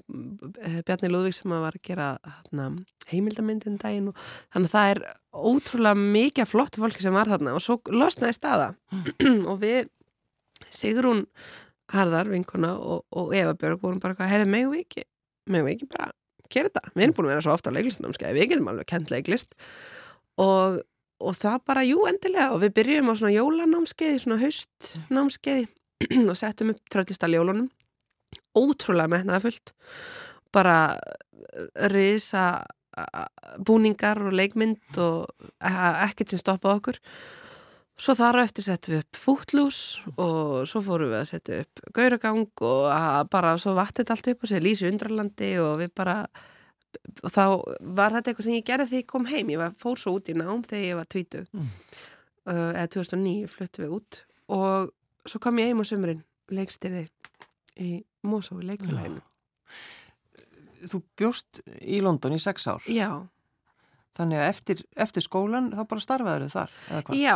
Bjarni 0.83 1.11
Lúðvík 1.11 1.37
sem 1.37 1.53
að 1.55 1.63
var 1.63 1.77
að 1.77 1.85
gera 1.87 2.07
þarna, 2.25 2.65
heimildamindin 3.07 3.79
daginn 3.79 4.09
og 4.11 4.19
þannig 4.51 4.67
að 4.67 4.75
það 4.75 4.91
er 4.91 5.01
ótrúlega 5.31 6.09
mikið 6.17 6.51
flott 6.51 6.79
fólki 6.81 7.05
sem 7.05 7.15
var 7.15 7.31
þarna 7.31 7.55
og 7.55 7.63
svo 7.63 7.79
losnaði 7.93 8.35
staða 8.35 8.69
mm. 8.91 9.45
og 9.51 9.61
við 9.63 9.87
Sigrún 10.73 11.25
Harðar, 11.91 12.29
vinkona 12.31 12.75
og, 12.79 13.03
og 13.11 13.33
Eva 13.35 13.53
Björg 13.59 13.81
vorum 13.83 13.99
bara 13.99 14.27
herri, 14.29 14.47
megum 14.47 14.75
við 14.75 14.85
ekki 14.85 15.05
megum 15.51 15.67
við 15.67 15.75
ekki 15.75 15.89
bara 15.91 16.11
gera 16.51 16.71
þetta? 16.71 16.93
Við 16.93 17.03
erum 17.05 17.17
búin 17.17 17.27
að 17.27 17.33
vera 17.33 17.43
svo 17.45 17.55
ofta 17.55 17.71
á 17.71 17.75
leiklistinnámskeið 17.77 18.37
við 18.37 18.49
getum 18.51 18.71
alveg 18.71 18.89
kent 18.91 19.11
leiklist. 19.11 19.55
Og, 20.41 20.81
og 21.21 21.37
það 21.37 21.57
bara, 21.69 21.85
jú, 21.87 22.01
endilega 22.09 22.49
og 22.55 22.63
við 22.63 22.75
byrjum 22.79 23.11
á 23.11 23.13
svona 23.19 23.35
jólanámskeið 23.35 24.17
svona 24.23 24.39
haustnámskeið 24.41 25.69
og 26.31 26.37
settum 26.39 26.73
upp 26.73 26.91
tröllistal 26.91 27.31
jólunum. 27.35 27.69
Ótrúlega 28.57 29.11
metnaða 29.11 29.43
fullt 29.47 29.73
bara 30.51 30.75
risa 31.91 32.63
búningar 33.63 34.19
og 34.19 34.35
leikmynd 34.35 34.99
og 34.99 35.29
ekkert 35.63 36.33
sem 36.33 36.41
stoppaði 36.41 36.81
okkur 36.81 36.99
Svo 38.01 38.15
þar 38.17 38.39
á 38.41 38.45
eftir 38.47 38.65
settum 38.65 38.95
við 38.95 39.03
upp 39.03 39.17
fútlús 39.21 39.79
og 40.15 40.63
svo 40.69 40.81
fórum 40.81 41.11
við 41.11 41.19
að 41.19 41.27
setja 41.29 41.59
upp 41.61 41.81
gauragang 41.93 42.47
og 42.65 42.87
bara 43.29 43.51
svo 43.61 43.75
vatnit 43.77 44.09
allt 44.09 44.31
upp 44.31 44.45
og 44.45 44.49
sér 44.49 44.63
lísi 44.65 44.87
undralandi 44.89 45.51
og 45.61 45.75
við 45.83 45.91
bara, 46.01 46.15
og 47.21 47.29
þá 47.29 47.43
var 47.99 48.15
þetta 48.15 48.31
eitthvað 48.31 48.47
sem 48.47 48.57
ég 48.57 48.65
gerði 48.65 48.87
þegar 48.89 49.03
ég 49.03 49.11
kom 49.11 49.27
heim, 49.29 49.51
ég 49.53 49.61
var, 49.61 49.75
fór 49.77 50.01
svo 50.01 50.15
út 50.17 50.31
í 50.33 50.37
nám 50.37 50.63
þegar 50.65 50.87
ég 50.87 50.97
var 50.97 51.11
tvítu, 51.13 51.43
mm. 51.53 51.69
uh, 52.49 52.71
eða 52.71 52.87
2009 52.97 53.51
fluttu 53.53 53.85
við 53.85 53.93
út 53.99 54.21
og 54.57 55.29
svo 55.29 55.43
kom 55.43 55.61
ég 55.61 55.69
heim 55.69 55.83
á 55.83 55.85
sömurinn, 55.85 56.23
leikstyrði 56.49 57.05
í 57.81 57.91
Mosó 58.25 58.57
leikfélaginu. 58.61 59.21
Þú 60.89 61.03
bjóst 61.17 61.61
í 61.85 62.01
London 62.01 62.33
í 62.33 62.41
sex 62.41 62.65
ár? 62.65 62.81
Já. 62.89 63.29
Þannig 64.17 64.41
að 64.41 64.49
eftir, 64.49 64.81
eftir 64.99 65.23
skólan 65.23 65.69
þá 65.71 65.85
bara 65.87 66.03
starfaður 66.03 66.49
þau 66.49 66.55
þar? 66.57 66.73
Já, 67.15 67.35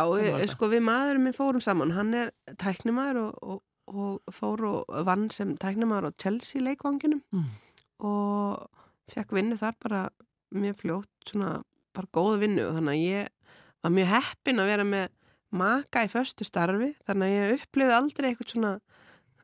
sko 0.52 0.68
við 0.68 0.82
maðurum 0.84 1.24
minn 1.24 1.36
fórum 1.36 1.62
saman, 1.64 1.94
hann 1.96 2.12
er 2.16 2.32
tæknumæður 2.60 3.20
og, 3.22 3.38
og, 3.40 3.62
og 3.88 4.34
fór 4.36 4.64
og 4.68 4.98
vann 5.08 5.30
sem 5.32 5.54
tæknumæður 5.60 6.10
á 6.12 6.18
Chelsea 6.20 6.60
leikvanginum 6.64 7.22
mm. 7.32 7.46
og 8.04 8.66
fekk 9.08 9.32
vinnu 9.38 9.56
þar 9.56 9.80
bara 9.86 10.02
mjög 10.56 10.82
fljótt, 10.82 11.14
svona 11.30 11.54
bara 11.96 12.12
góð 12.12 12.42
vinnu. 12.44 12.68
Og 12.68 12.76
þannig 12.76 12.92
að 12.92 13.06
ég 13.06 13.32
var 13.86 13.96
mjög 13.96 14.12
heppin 14.12 14.60
að 14.60 14.70
vera 14.74 14.86
með 14.92 15.08
maka 15.56 16.04
í 16.04 16.12
förstu 16.12 16.44
starfi, 16.44 16.92
þannig 17.08 17.26
að 17.26 17.36
ég 17.38 17.56
upplifði 17.56 17.98
aldrei 18.02 18.30
eitthvað 18.30 18.52
svona 18.52 18.76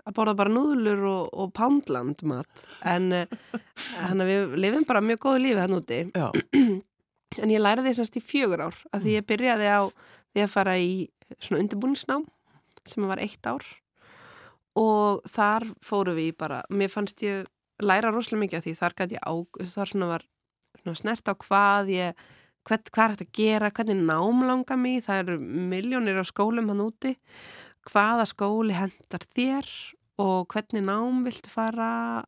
að 0.02 0.16
borða 0.18 0.36
bara 0.36 0.52
núðlur 0.52 1.04
og, 1.08 1.26
og 1.32 1.52
poundland 1.56 2.28
mat. 2.28 2.70
En 2.84 3.12
þannig 3.88 4.24
að 4.26 4.32
við 4.34 4.56
lifum 4.66 4.88
bara 4.92 5.06
mjög 5.08 5.24
góðu 5.24 5.44
lífi 5.46 5.60
þann 5.62 5.78
úti. 5.80 6.02
Já 6.12 6.28
En 7.40 7.52
ég 7.52 7.62
læriði 7.62 7.88
því 7.88 7.94
semst 8.00 8.18
í 8.18 8.24
fjögur 8.24 8.66
ár 8.68 8.80
að 8.92 9.06
því 9.06 9.14
ég 9.16 9.28
byrjaði 9.28 9.70
á 9.72 9.82
því 10.32 10.44
að 10.44 10.52
fara 10.52 10.76
í 10.80 10.92
svona 11.38 11.62
undirbúningsnám 11.62 12.26
sem 12.88 13.08
var 13.08 13.22
eitt 13.22 13.46
ár. 13.48 13.64
Og 14.78 15.24
þar 15.28 15.66
fóru 15.84 16.16
við 16.16 16.34
bara, 16.40 16.62
mér 16.72 16.92
fannst 16.92 17.22
ég 17.24 17.48
læra 17.82 18.12
rosalega 18.12 18.44
mikið 18.44 18.58
af 18.58 18.66
því. 18.66 18.76
Þar 18.80 18.96
gæti 19.00 19.18
ég 19.18 19.24
á, 19.24 19.34
þar 19.74 19.92
svona 19.92 20.10
var 20.12 20.26
svona 20.82 20.98
snert 20.98 21.28
á 21.28 21.34
hvað 21.36 21.90
ég, 21.92 22.22
hvað, 22.66 22.86
hvað 22.90 23.04
er 23.04 23.16
þetta 23.16 23.28
að 23.28 23.34
gera, 23.38 23.72
hvernig 23.76 24.04
nám 24.08 24.44
langa 24.48 24.78
mig, 24.80 25.02
það 25.06 25.24
eru 25.24 25.38
miljónir 25.72 26.20
af 26.22 26.30
skólum 26.30 26.70
hann 26.72 26.84
úti, 26.84 27.14
hvaða 27.90 28.26
skóli 28.30 28.76
hendar 28.76 29.26
þér 29.34 29.68
og 30.20 30.52
hvernig 30.52 30.82
nám 30.84 31.22
viltu 31.24 31.48
fara 31.48 32.24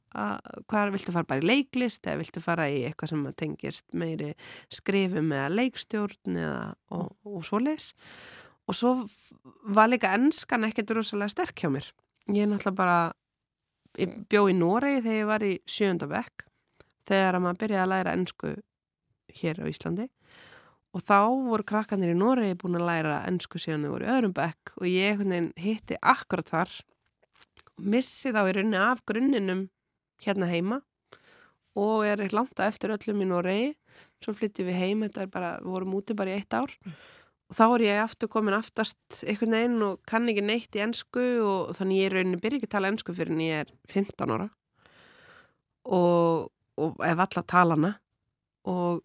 hvað 0.70 0.94
viltu 0.94 1.12
fara 1.12 1.28
bara 1.28 1.42
í 1.42 1.48
leiklist 1.48 2.06
eða 2.06 2.22
viltu 2.22 2.40
fara 2.40 2.68
í 2.72 2.80
eitthvað 2.88 3.12
sem 3.12 3.26
tengist 3.36 3.84
meiri 3.92 4.32
skrifum 4.72 5.28
eða 5.34 5.50
leikstjórn 5.52 6.38
eða 6.38 6.72
og, 6.96 7.12
og 7.28 7.44
svo 7.44 7.60
les 7.60 7.92
og 8.64 8.78
svo 8.78 8.94
var 9.76 9.90
líka 9.92 10.14
ennskan 10.16 10.64
ekkert 10.64 10.94
rosalega 10.96 11.32
sterk 11.32 11.60
hjá 11.60 11.68
mér. 11.68 11.90
Ég 12.32 12.48
náttúrulega 12.48 12.78
bara 12.78 12.98
ég 14.00 14.14
bjó 14.30 14.46
í 14.48 14.56
Noregi 14.56 15.02
þegar 15.04 15.18
ég 15.18 15.28
var 15.28 15.44
í 15.44 15.54
sjönda 15.68 16.08
vekk 16.08 16.46
þegar 17.08 17.40
maður 17.44 17.60
byrjaði 17.60 17.82
að 17.84 17.92
læra 17.92 18.14
ennsku 18.16 18.54
hér 19.40 19.60
á 19.60 19.64
Íslandi. 19.68 20.08
Og 20.94 21.02
þá 21.02 21.20
voru 21.50 21.66
krakkanir 21.66 22.14
í 22.14 22.16
Noregi 22.16 22.56
búin 22.56 22.78
að 22.78 22.88
læra 22.88 23.20
ennsku 23.28 23.60
síðan 23.60 23.84
þau 23.84 23.94
voru 23.96 24.08
í 24.08 24.12
öðrum 24.14 24.34
bekk 24.36 24.74
og 24.78 24.88
ég 24.88 25.24
hitti 25.60 26.00
akkurat 26.00 26.48
þar 26.48 26.74
og 27.78 27.86
missi 27.94 28.32
þá 28.34 28.42
í 28.48 28.54
rauninni 28.56 28.80
af 28.80 29.02
grunninum 29.08 29.66
hérna 30.24 30.48
heima 30.50 30.80
og 31.74 32.04
er 32.06 32.22
langt 32.34 32.60
að 32.60 32.70
eftir 32.70 32.94
öllum 32.94 33.24
í 33.24 33.28
Noregi. 33.28 33.70
Svo 34.22 34.34
flytti 34.36 34.64
við 34.66 34.78
heim, 34.78 35.02
þetta 35.04 35.24
er 35.24 35.30
bara, 35.32 35.50
við 35.60 35.74
vorum 35.74 35.96
úti 35.98 36.14
bara 36.16 36.32
í 36.32 36.38
eitt 36.38 36.54
ár. 36.54 36.70
Og 37.50 37.56
þá 37.58 37.64
er 37.66 37.84
ég 37.84 38.02
aftur 38.04 38.30
komin 38.30 38.56
aftast 38.56 39.24
einhvern 39.26 39.56
veginn 39.58 39.82
og 39.84 40.04
kann 40.08 40.30
ekki 40.30 40.44
neitt 40.46 40.78
í 40.78 40.82
ennsku 40.84 41.24
og 41.44 41.74
þannig 41.76 42.00
ég 42.00 42.08
er 42.08 42.16
rauninni 42.18 42.40
byrja 42.40 42.60
ekki 42.60 42.70
að 42.70 42.74
tala 42.76 42.92
ennsku 42.92 43.16
fyrir 43.16 43.34
en 43.34 43.42
ég 43.44 43.64
er 43.64 43.74
15 43.90 44.34
ára. 44.36 44.48
Og, 45.84 46.46
og 46.80 47.04
ef 47.04 47.24
alla 47.26 47.44
tala 47.50 47.76
hana 47.76 47.92
og 48.70 49.02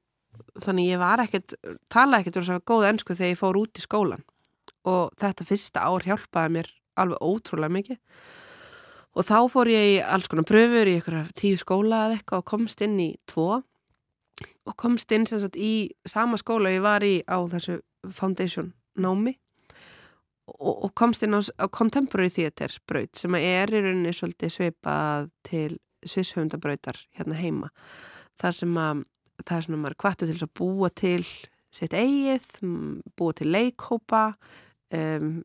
þannig 0.64 0.94
ég 0.94 1.02
var 1.02 1.24
ekkert, 1.26 1.58
tala 1.92 2.22
ekkert 2.22 2.40
úr 2.40 2.46
þess 2.46 2.62
að 2.62 2.68
góða 2.70 2.92
ennsku 2.94 3.18
þegar 3.18 3.34
ég 3.34 3.42
fór 3.42 3.60
út 3.60 3.82
í 3.82 3.84
skólan 3.84 4.24
og 4.88 5.10
þetta 5.20 5.48
fyrsta 5.48 5.84
ár 5.84 6.06
hjálpaði 6.06 6.54
mér 6.56 6.70
alveg 7.00 7.26
ótrúlega 7.26 7.76
mikið 7.76 8.00
og 9.20 9.28
þá 9.28 9.40
fór 9.52 9.68
ég 9.68 9.90
í 9.94 9.98
alls 10.00 10.30
konar 10.32 10.48
pröfur 10.48 10.88
í 10.88 10.96
eitthvað 10.96 11.34
tíu 11.36 11.60
skóla 11.60 12.06
eða 12.08 12.20
eitthvað 12.20 12.44
og 12.44 12.48
komst 12.54 12.84
inn 12.86 12.96
í 13.04 13.10
tvo. 13.28 13.60
Og 14.70 14.76
komst 14.80 15.12
inn 15.12 15.28
sem 15.28 15.42
sagt 15.44 15.60
í 15.60 15.90
sama 16.08 16.40
skóla 16.40 16.72
ég 16.72 16.86
var 16.86 17.04
í 17.04 17.20
á 17.28 17.36
þessu 17.52 17.82
foundation 18.16 18.72
námi. 18.96 19.36
Og, 20.50 20.86
og 20.88 20.94
komst 20.98 21.26
inn 21.26 21.36
á, 21.36 21.44
á 21.44 21.68
contemporary 21.68 22.32
theater 22.32 22.74
braut 22.88 23.20
sem 23.20 23.36
er 23.38 23.74
í 23.74 23.84
rauninni 23.84 24.16
svolítið 24.16 24.56
sveipað 24.56 25.30
til 25.46 25.76
svisshöfundabrautar 26.08 27.04
hérna 27.20 27.36
heima. 27.42 27.74
Þar 28.40 28.60
sem 28.62 28.80
að 28.80 29.04
það 29.44 29.56
er 29.58 29.68
svona 29.68 29.84
maður 29.84 30.00
kvartu 30.06 30.32
til 30.32 30.40
að 30.40 30.56
búa 30.56 30.94
til 30.96 31.22
sitt 31.76 31.94
eigið, 31.94 32.48
búa 33.20 33.36
til 33.36 33.52
leikhópa 33.52 34.24
um, 34.96 35.40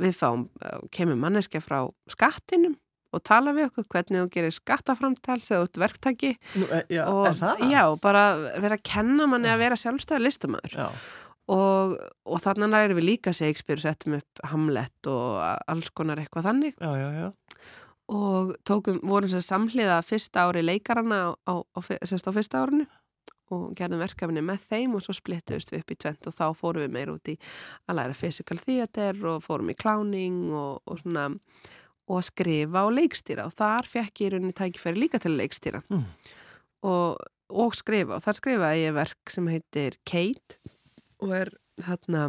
við 0.00 0.16
fáum, 0.16 0.48
kemur 0.90 1.20
manneska 1.20 1.60
frá 1.62 1.82
skattinum 2.10 2.78
og 3.14 3.22
tala 3.24 3.54
við 3.56 3.70
okkur 3.70 3.86
hvernig 3.94 4.24
þú 4.24 4.28
gerir 4.34 4.54
skattaframtal 4.54 5.38
þegar 5.40 5.62
þú 5.62 5.68
ert 5.68 5.80
verktaki. 5.84 6.34
Nú, 6.60 6.68
e, 6.68 6.82
já, 6.92 7.02
og 7.08 7.40
já, 7.70 7.82
bara 8.04 8.26
vera 8.60 8.78
að 8.78 8.84
kenna 8.90 9.28
manni 9.30 9.50
að 9.52 9.64
vera 9.64 9.80
sjálfstæði 9.80 10.26
listamæður 10.26 10.76
já. 10.76 10.86
og, 11.56 11.96
og 12.28 12.44
þannig 12.44 12.78
erum 12.82 13.00
við 13.00 13.08
líka 13.08 13.34
Shakespeare, 13.36 13.82
settum 13.82 14.18
upp 14.20 14.44
Hamlet 14.52 15.10
og 15.10 15.40
alls 15.42 15.90
konar 15.96 16.20
eitthvað 16.22 16.50
þannig. 16.50 16.78
Já, 16.78 16.92
já, 17.00 17.08
já. 17.24 17.28
Og 18.08 18.54
tókum, 18.64 19.02
vorum 19.04 19.28
sér 19.28 19.44
samhliða 19.44 19.98
fyrsta 20.00 20.46
ári 20.48 20.62
leikarana 20.64 21.28
á, 21.28 21.30
á, 21.44 21.54
á, 21.76 21.80
á 21.84 22.30
fyrsta 22.32 22.62
árinu 22.64 22.86
og 23.54 23.72
gerðum 23.76 24.02
verkefni 24.02 24.42
með 24.44 24.64
þeim 24.68 24.96
og 24.96 25.04
svo 25.04 25.14
splittuðust 25.16 25.72
við 25.72 25.82
upp 25.82 25.92
í 25.92 25.98
tvent 26.04 26.28
og 26.28 26.36
þá 26.36 26.44
fórum 26.56 26.84
við 26.84 26.94
meir 26.94 27.12
út 27.12 27.30
í 27.32 27.36
að 27.88 28.00
læra 28.00 28.16
physical 28.16 28.58
theater 28.60 29.20
og 29.32 29.44
fórum 29.44 29.72
í 29.72 29.76
kláning 29.78 30.50
og, 30.52 30.82
og 30.84 31.00
svona 31.02 31.28
og 32.08 32.20
að 32.20 32.28
skrifa 32.30 32.84
og 32.88 32.94
leikstýra. 32.96 33.46
Og 33.48 33.56
þar 33.56 33.88
fekk 33.88 34.24
ég 34.24 34.34
rauninni 34.34 34.56
tækifæri 34.56 35.02
líka 35.02 35.20
til 35.22 35.34
að 35.34 35.40
leikstýra. 35.42 35.82
Mm. 35.92 36.04
og, 36.88 37.18
og 37.48 37.76
skrifa. 37.76 38.18
Og 38.18 38.24
þar 38.24 38.40
skrifaði 38.40 38.84
ég 38.86 38.96
verk 38.96 39.32
sem 39.34 39.48
heitir 39.52 39.98
Kate 40.08 40.60
og 41.24 41.34
er 41.34 41.52
þarna 41.82 42.28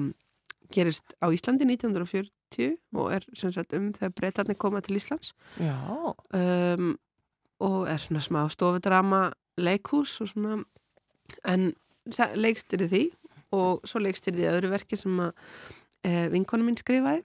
gerist 0.74 1.16
á 1.22 1.30
Íslandi 1.34 1.66
1940 1.66 2.78
og 2.98 3.14
er 3.14 3.26
sagt, 3.38 3.74
um 3.78 3.92
þegar 3.94 4.16
breytarnir 4.18 4.58
koma 4.58 4.82
til 4.86 4.98
Íslands. 5.00 5.34
Um, 5.60 6.98
og 7.60 7.90
er 7.92 8.02
svona 8.02 8.24
smá 8.24 8.44
stofudrama 8.52 9.30
leikhús 9.60 10.20
og 10.24 10.32
svona 10.32 10.62
en 11.50 11.74
leikstir 12.40 12.86
því 12.88 13.04
og 13.56 13.84
svo 13.88 14.02
leikstir 14.02 14.36
því 14.38 14.48
öðru 14.54 14.72
verki 14.72 14.98
sem 14.98 15.18
að 15.20 15.32
e, 16.06 16.30
vinkonu 16.32 16.66
mín 16.66 16.78
skrifaði 16.80 17.24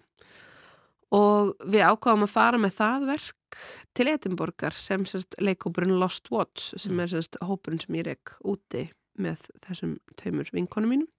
og 1.15 1.55
við 1.69 1.85
ákváðum 1.85 2.27
að 2.27 2.35
fara 2.35 2.61
með 2.61 2.77
það 2.79 3.09
verk 3.13 3.59
til 3.95 4.09
Edinborgar 4.11 4.77
sem 4.79 5.05
sérst 5.09 5.37
leikópurinn 5.43 5.99
Lost 6.01 6.31
Watch 6.35 6.75
sem 6.81 7.01
er 7.01 7.13
sérst 7.13 7.39
hópurinn 7.45 7.83
sem 7.83 7.99
ég 8.01 8.09
rekk 8.09 8.37
úti 8.43 8.89
með 9.21 9.45
þessum 9.67 9.99
taumur 10.19 10.49
vinkonu 10.55 10.91
mínum 10.91 11.11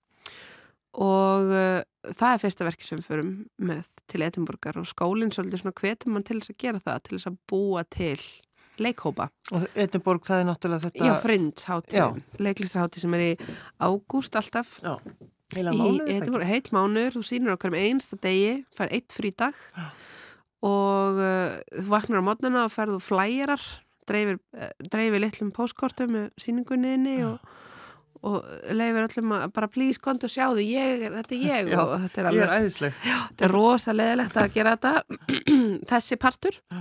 og 0.95 1.51
uh, 1.51 1.83
það 2.15 2.33
er 2.33 2.41
fyrsta 2.43 2.67
verki 2.67 2.87
sem 2.87 3.03
förum 3.03 3.31
með 3.59 3.87
til 4.11 4.23
Edinborgar 4.25 4.79
og 4.79 4.87
skólinn 4.87 5.33
svolítið 5.35 5.63
svona 5.63 5.77
hvetum 5.79 6.15
mann 6.15 6.25
til 6.27 6.39
þess 6.39 6.53
að 6.53 6.59
gera 6.63 6.83
það 6.83 6.99
til 7.03 7.17
þess 7.17 7.29
að 7.31 7.39
búa 7.51 7.83
til 7.91 8.19
leikhópa. 8.81 9.29
Og 9.55 9.67
Edinborg 9.79 10.25
það 10.27 10.41
er 10.41 10.47
náttúrulega 10.49 10.87
þetta... 10.89 11.07
Já, 11.07 11.13
Frinds-háttið, 11.23 12.19
leiklistarháttið 12.43 13.05
sem 13.05 13.15
er 13.17 13.23
í 13.23 13.31
ágúst 13.83 14.35
alltaf. 14.39 14.75
Já, 14.83 14.95
heila 15.53 15.73
mánuður. 15.75 16.09
Í 16.09 16.17
Edinborg, 16.17 16.49
heilt 16.49 16.71
mánuður, 16.75 17.17
þú 17.17 17.23
sýnir 17.29 17.53
okkar 17.53 17.73
um 17.73 17.79
einsta 17.79 18.19
degi, 18.23 18.55
fær 18.77 18.93
eitt 18.95 19.13
frí 19.13 19.31
dag 19.37 19.57
Já. 19.75 19.85
og 20.65 21.21
uh, 21.21 21.59
þú 21.75 21.85
vaknar 21.91 22.25
á 22.25 22.27
mótnana 22.27 22.65
og 22.65 22.73
ferðu 22.73 22.97
flæjarar, 23.03 23.67
dreifir, 24.09 24.41
uh, 24.57 24.73
dreifir 24.89 25.21
litlum 25.21 25.53
póskortum 25.55 26.15
með 26.15 26.27
síningunniðinni 26.41 27.19
og 27.29 27.53
og 28.25 28.45
leifir 28.73 29.05
öllum 29.05 29.33
að 29.37 29.51
bara 29.53 29.69
please 29.69 30.01
kontu 30.01 30.25
og 30.25 30.33
sjáðu, 30.33 30.63
ég, 30.65 31.03
þetta 31.13 31.35
er 31.35 31.43
ég 31.43 31.71
já, 31.73 31.79
og 31.81 31.93
þetta 32.05 32.21
er 32.21 32.29
alveg, 32.29 32.41
ég 32.41 32.45
er 32.47 32.63
æðisleg 32.63 32.99
já, 33.05 33.17
þetta 33.29 33.45
er 33.47 33.53
rosalegilegt 33.53 34.39
að 34.41 34.55
gera 34.55 34.75
þetta 34.75 34.93
þessi 35.91 36.17
partur 36.21 36.57
já. 36.57 36.79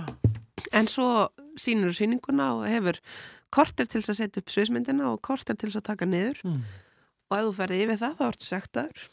en 0.79 0.89
svo 0.89 1.09
sínur 1.61 1.91
þú 1.91 1.97
síninguna 1.99 2.49
og 2.57 2.65
hefur 2.69 2.99
korter 3.53 3.89
til 3.89 4.01
að 4.01 4.17
setja 4.17 4.41
upp 4.41 4.51
sviðsmyndina 4.55 5.11
og 5.11 5.21
korter 5.25 5.57
til 5.59 5.69
að 5.71 5.85
taka 5.85 6.09
niður 6.09 6.41
mm. 6.47 6.57
Og 7.29 7.37
ef 7.37 7.47
þú 7.47 7.53
ferði 7.59 7.81
yfir 7.85 8.01
það 8.01 8.17
þá 8.19 8.25
ertu 8.27 8.49
sektaður. 8.49 9.03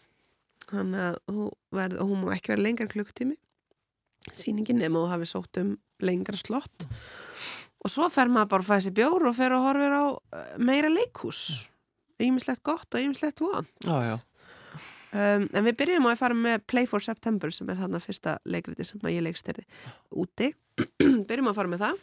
Þannig 0.72 1.05
að 1.09 1.18
þú 1.29 1.48
verð, 1.79 2.05
hún 2.07 2.22
má 2.22 2.31
ekki 2.37 2.55
vera 2.55 2.66
lengar 2.68 2.92
klukktími 2.92 3.38
síningin 4.31 4.79
nema 4.79 5.01
þú 5.01 5.09
hafi 5.11 5.27
sótt 5.27 5.59
um 5.59 5.75
lengar 6.03 6.38
slott. 6.38 6.85
Mm. 6.87 6.96
og 7.83 7.90
svo 7.90 8.07
fer 8.14 8.31
maður 8.31 8.53
bara 8.53 8.62
að 8.62 8.68
fæða 8.68 8.83
sér 8.85 8.94
bjór 8.94 9.25
og 9.27 9.35
fer 9.35 9.55
að 9.57 9.64
horfa 9.66 9.88
á 9.98 10.07
eh, 10.38 10.53
meira 10.62 10.90
leikhús. 10.92 11.40
Mm 11.51 11.72
ímislegt 12.27 12.62
gott 12.66 12.94
og 12.94 13.03
ímislegt 13.03 13.42
vant 13.42 13.83
um, 15.12 15.44
en 15.44 15.66
við 15.66 15.77
byrjum 15.81 16.09
á 16.09 16.11
að 16.12 16.20
fara 16.22 16.38
með 16.38 16.64
Play 16.70 16.88
for 16.90 17.05
September 17.05 17.53
sem 17.55 17.68
er 17.72 17.81
þarna 17.81 18.01
fyrsta 18.03 18.38
leikriti 18.48 18.87
sem 18.87 19.03
ég 19.12 19.25
leikst 19.25 19.51
er 19.53 19.62
úti. 20.11 20.53
Byrjum 21.29 21.51
á 21.51 21.53
að 21.53 21.59
fara 21.59 21.72
með 21.72 21.87
það 21.87 22.03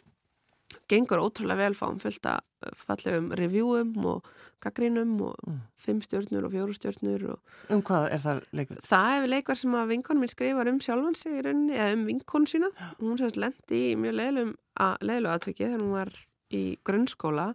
gengur 0.90 1.22
ótrúlega 1.22 1.64
vel 1.64 1.76
fáum 1.78 1.98
fullt 2.02 2.26
að 2.28 2.74
fallegum 2.76 3.30
reviewum 3.38 4.06
og 4.10 4.28
gaggrínum 4.60 5.14
og 5.24 5.36
mm. 5.46 5.58
fimm 5.80 6.00
stjórnur 6.04 6.46
og 6.46 6.54
fjóru 6.54 6.76
stjórnur 6.76 7.26
og... 7.32 7.52
Um 7.72 7.82
hvað 7.86 8.08
er 8.14 8.24
það 8.24 8.40
leikverð? 8.58 8.82
Það 8.90 9.16
er 9.16 9.28
leikverð 9.34 9.62
sem 9.62 9.76
að 9.80 9.92
vinkonum 9.94 10.24
minn 10.24 10.32
skrifar 10.32 10.70
um 10.70 10.80
sjálfan 10.84 11.18
sig 11.18 11.38
í 11.38 11.44
rauninni, 11.46 11.76
eða 11.78 11.96
um 11.96 12.06
vinkonu 12.10 12.50
sína 12.50 12.70
hún 13.00 13.20
sérst 13.20 13.40
lendi 13.40 13.82
í 13.90 13.98
mjög 14.00 14.18
leðlu 14.18 15.32
aðtöki 15.32 15.64
þegar 15.64 15.84
hún 15.84 15.94
var 15.96 16.12
í 16.52 16.64
grunnskóla 16.84 17.52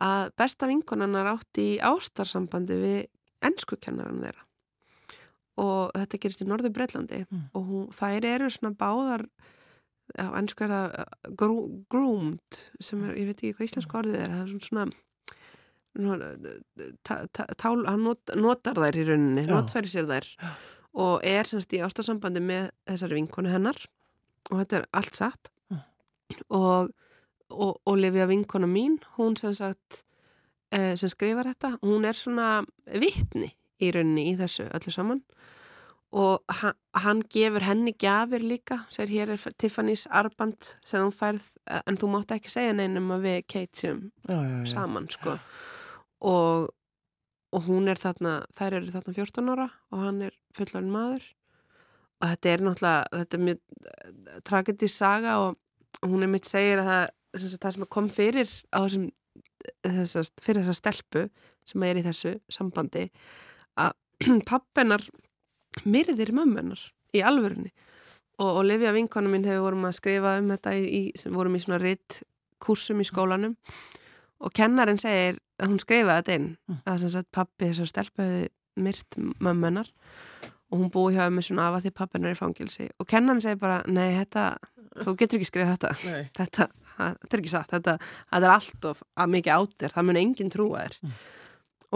að 0.00 0.30
besta 0.40 0.70
vinkonannar 0.70 1.34
átti 1.34 1.74
í 1.74 1.80
ástarsambandi 1.84 2.78
við 2.80 3.00
ennskukennaran 3.44 4.22
þeirra 4.24 4.46
og 5.60 5.92
þetta 5.92 6.20
gerist 6.22 6.44
í 6.44 6.48
Norður 6.48 6.72
Breitlandi 6.76 7.24
mm. 7.26 7.46
og 7.52 7.66
hún, 7.68 7.88
þær 7.92 8.26
eru 8.30 8.48
svona 8.52 8.76
báðar 8.80 9.26
á 10.18 10.28
ennsku 10.40 10.66
er 10.66 10.72
það 10.74 10.96
uh, 11.02 11.30
grú, 11.42 11.56
groomed 11.92 12.60
sem 12.82 13.04
er, 13.06 13.14
ég 13.20 13.30
veit 13.30 13.38
ekki 13.38 13.54
hvað 13.58 13.68
íslensku 13.68 14.00
orðið 14.00 14.18
er 14.24 14.34
það 14.34 14.42
er 14.42 14.66
svona 14.66 14.88
tál, 17.58 17.80
hann 17.88 18.04
not, 18.06 18.34
notar 18.38 18.78
þær 18.78 18.98
í 19.00 19.06
rauninni, 19.08 19.46
Já. 19.46 19.54
notfæri 19.56 19.90
sér 19.90 20.06
þær 20.10 20.28
Já. 20.30 20.52
og 21.02 21.24
er 21.26 21.50
semst 21.50 21.74
í 21.74 21.82
ástarsambandi 21.82 22.42
með 22.44 22.70
þessari 22.86 23.18
vinkonu 23.18 23.50
hennar 23.50 23.78
og 24.50 24.60
þetta 24.60 24.80
er 24.80 24.86
allt 25.00 25.18
satt 25.18 25.50
mm. 25.70 25.82
og 26.54 26.94
og 27.50 27.80
Olivia 27.90 28.28
vinkona 28.30 28.66
mín, 28.70 29.00
hún 29.16 29.36
sem 29.36 29.54
sagt 29.54 30.04
eh, 30.70 30.96
sem 30.96 31.10
skrifar 31.10 31.50
þetta, 31.50 31.74
hún 31.82 32.06
er 32.06 32.18
svona 32.18 32.60
vittni 32.86 33.50
í 33.80 33.90
rauninni 33.94 34.30
í 34.30 34.36
þessu 34.38 34.68
öllu 34.70 34.94
saman 34.94 35.22
og 36.10 36.42
hann, 36.60 36.74
hann 36.98 37.22
gefur 37.30 37.62
henni 37.62 37.92
gafir 37.94 38.42
líka 38.42 38.80
sér 38.90 39.12
hér 39.12 39.34
er 39.36 39.54
Tiffany's 39.62 40.08
arband 40.10 40.72
sem 40.84 41.02
hún 41.04 41.14
færð, 41.14 41.44
en 41.86 41.98
þú 42.00 42.10
mátt 42.10 42.34
ekki 42.34 42.50
segja 42.50 42.74
neinum 42.74 43.12
að 43.14 43.26
við 43.28 43.38
keitsum 43.54 44.00
saman 44.70 45.06
sko. 45.12 45.36
Og, 46.26 46.66
og 47.54 47.68
hún 47.68 47.86
er 47.90 48.00
þarna, 48.00 48.40
þær 48.58 48.80
eru 48.80 48.90
þarna 48.96 49.14
14 49.20 49.52
ára 49.54 49.68
og 49.92 50.02
hann 50.02 50.20
er 50.26 50.34
fullarinn 50.56 50.90
maður. 50.92 51.30
Og 52.20 52.34
þetta 52.34 52.50
er 52.50 52.66
náttúrulega 52.66 53.22
þetta 53.22 53.38
er 53.38 53.46
mjög 53.46 54.42
tragedísk 54.50 54.96
saga 54.98 55.38
og 55.44 56.02
hún 56.02 56.26
er 56.26 56.34
mitt 56.34 56.50
segir 56.50 56.82
að 56.82 56.90
það 56.90 57.08
það 57.62 57.74
sem 57.76 57.88
kom 57.94 58.10
fyrir 58.10 58.52
á 58.74 58.78
þessum 58.82 59.08
þessast, 59.84 60.40
fyrir 60.42 60.64
þessa 60.64 60.78
stelpu 60.78 61.24
sem 61.68 61.84
er 61.86 62.00
í 62.00 62.04
þessu 62.04 62.34
sambandi 62.52 63.06
að 63.78 63.94
pappennar 64.50 65.04
myrðir 65.84 66.32
mömmennar 66.36 66.82
í 67.16 67.22
alvörunni. 67.26 67.72
Og 68.40 68.62
Olivia 68.62 68.94
vinkona 68.96 69.28
mín 69.28 69.44
hefur 69.44 69.68
vorum 69.68 69.88
að 69.88 69.98
skrifa 69.98 70.38
um 70.40 70.48
þetta 70.54 70.74
í, 70.78 71.02
sem 71.18 71.34
vorum 71.36 71.56
í 71.58 71.60
svona 71.62 71.80
ritt 71.82 72.22
kursum 72.62 73.02
í 73.02 73.08
skólanum. 73.08 73.56
Og 74.40 74.54
kennarinn 74.56 75.00
segir 75.00 75.40
hún 75.60 75.80
skrifaði 75.82 76.22
þetta 76.22 76.38
inn 76.38 76.80
að 76.88 77.02
sem 77.02 77.12
sagt 77.12 77.30
pappi 77.34 77.68
þess 77.68 77.84
að 77.84 77.92
stelpaði 77.92 78.48
myrt 78.80 79.18
mömmunar 79.44 79.90
og 80.70 80.78
hún 80.78 80.92
búi 80.94 81.16
hjá 81.16 81.26
með 81.28 81.50
svona 81.50 81.68
af 81.68 81.78
að 81.78 81.88
því 81.88 81.94
pappin 81.98 82.26
er 82.26 82.36
í 82.36 82.38
fangilsi 82.38 82.86
og 83.02 83.08
kennan 83.10 83.42
segi 83.42 83.58
bara, 83.60 83.80
nei, 83.90 84.14
þetta 84.20 84.44
þú 85.04 85.16
getur 85.18 85.40
ekki 85.40 85.48
skrifað 85.48 85.74
þetta. 85.74 85.90
Þetta, 86.40 86.68
þetta 87.00 87.36
er 87.36 87.40
ekki 87.40 87.52
satt, 87.52 87.70
þetta, 87.72 87.92
þetta 88.28 88.46
er 88.46 88.52
allt 88.52 88.86
of 88.90 89.02
að 89.16 89.30
mikið 89.34 89.54
átir, 89.56 89.92
það 89.94 90.06
mun 90.08 90.18
enginn 90.20 90.50
trúa 90.52 90.82
þér. 90.82 90.96
Mm. 91.00 91.14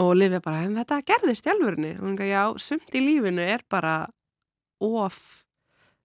Og 0.01 0.11
Livja 0.19 0.41
bara, 0.43 0.65
en 0.67 0.79
þetta 0.81 1.01
gerðist 1.07 1.47
í 1.47 1.53
alvörunni? 1.53 1.93
Og 1.99 2.09
hún 2.09 2.19
gaf, 2.19 2.31
já, 2.31 2.43
sumt 2.63 2.97
í 2.97 3.03
lífinu 3.05 3.45
er 3.45 3.65
bara 3.71 3.95
of 4.83 5.21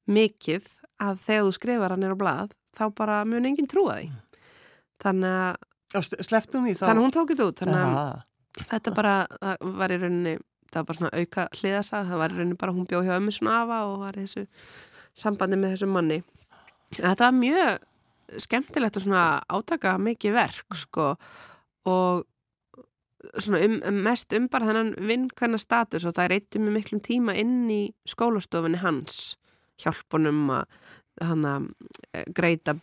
mikið 0.10 0.68
að 1.02 1.24
þegar 1.26 1.48
þú 1.48 1.56
skrifar 1.58 1.96
hann 1.96 2.06
er 2.06 2.14
á 2.14 2.20
blad, 2.20 2.54
þá 2.76 2.86
bara 2.96 3.24
mun 3.26 3.48
enginn 3.50 3.70
trúa 3.70 4.00
því. 4.00 4.12
Þannig 5.02 5.36
að? 5.40 5.66
Þannig 5.90 7.02
að 7.02 7.06
hún 7.08 7.16
tók 7.16 7.32
þetta 7.34 7.50
út, 7.50 7.64
þannig 7.64 7.98
að 7.98 8.68
þetta 8.70 8.94
bara, 8.94 9.16
það 9.42 9.76
var 9.80 9.94
í 9.94 10.00
rauninni 10.04 10.38
það 10.70 10.80
var 10.80 10.88
bara 10.90 11.00
svona 11.00 11.20
auka 11.20 11.46
hliðasa 11.58 12.02
það 12.06 12.22
var 12.22 12.34
raunin 12.36 12.58
bara 12.60 12.74
hún 12.76 12.88
bjóð 12.90 13.08
hjá 13.08 13.16
ömmu 13.18 13.34
svona 13.34 13.56
afa 13.64 13.78
og 13.90 13.96
var 14.04 14.18
í 14.18 14.26
þessu 14.26 14.44
sambandi 15.18 15.60
með 15.60 15.76
þessu 15.76 15.90
manni. 15.90 16.20
Þetta 16.96 17.26
var 17.26 17.38
mjög 17.38 18.44
skemmtilegt 18.46 19.00
og 19.00 19.06
svona 19.06 19.24
átaka 19.50 19.96
mikið 20.02 20.36
verk 20.36 20.78
sko. 20.78 21.08
Og 21.90 22.26
um, 23.20 23.80
mest 24.04 24.34
um 24.38 24.48
bara 24.52 24.70
þennan 24.70 24.94
vinkvæna 25.10 25.60
status 25.62 26.06
og 26.08 26.16
það 26.18 26.32
reytum 26.34 26.70
við 26.70 26.78
miklum 26.78 27.04
tíma 27.04 27.36
inn 27.40 27.68
í 27.72 27.82
skólastofinni 28.08 28.80
hans 28.84 29.36
hjálpunum 29.80 30.48
að 30.56 30.80
hana, 31.20 31.58
greita 32.36 32.78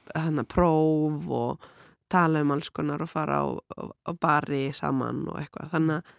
próf 0.52 1.28
og 1.32 1.68
tala 2.12 2.42
um 2.44 2.52
alls 2.52 2.68
konar 2.70 3.00
og 3.02 3.08
fara 3.10 3.40
á, 3.40 3.46
á, 3.56 4.12
bari 4.12 4.68
saman 4.76 5.24
og 5.30 5.40
eitthvað. 5.40 5.72
Þannig 5.72 6.00
að 6.02 6.14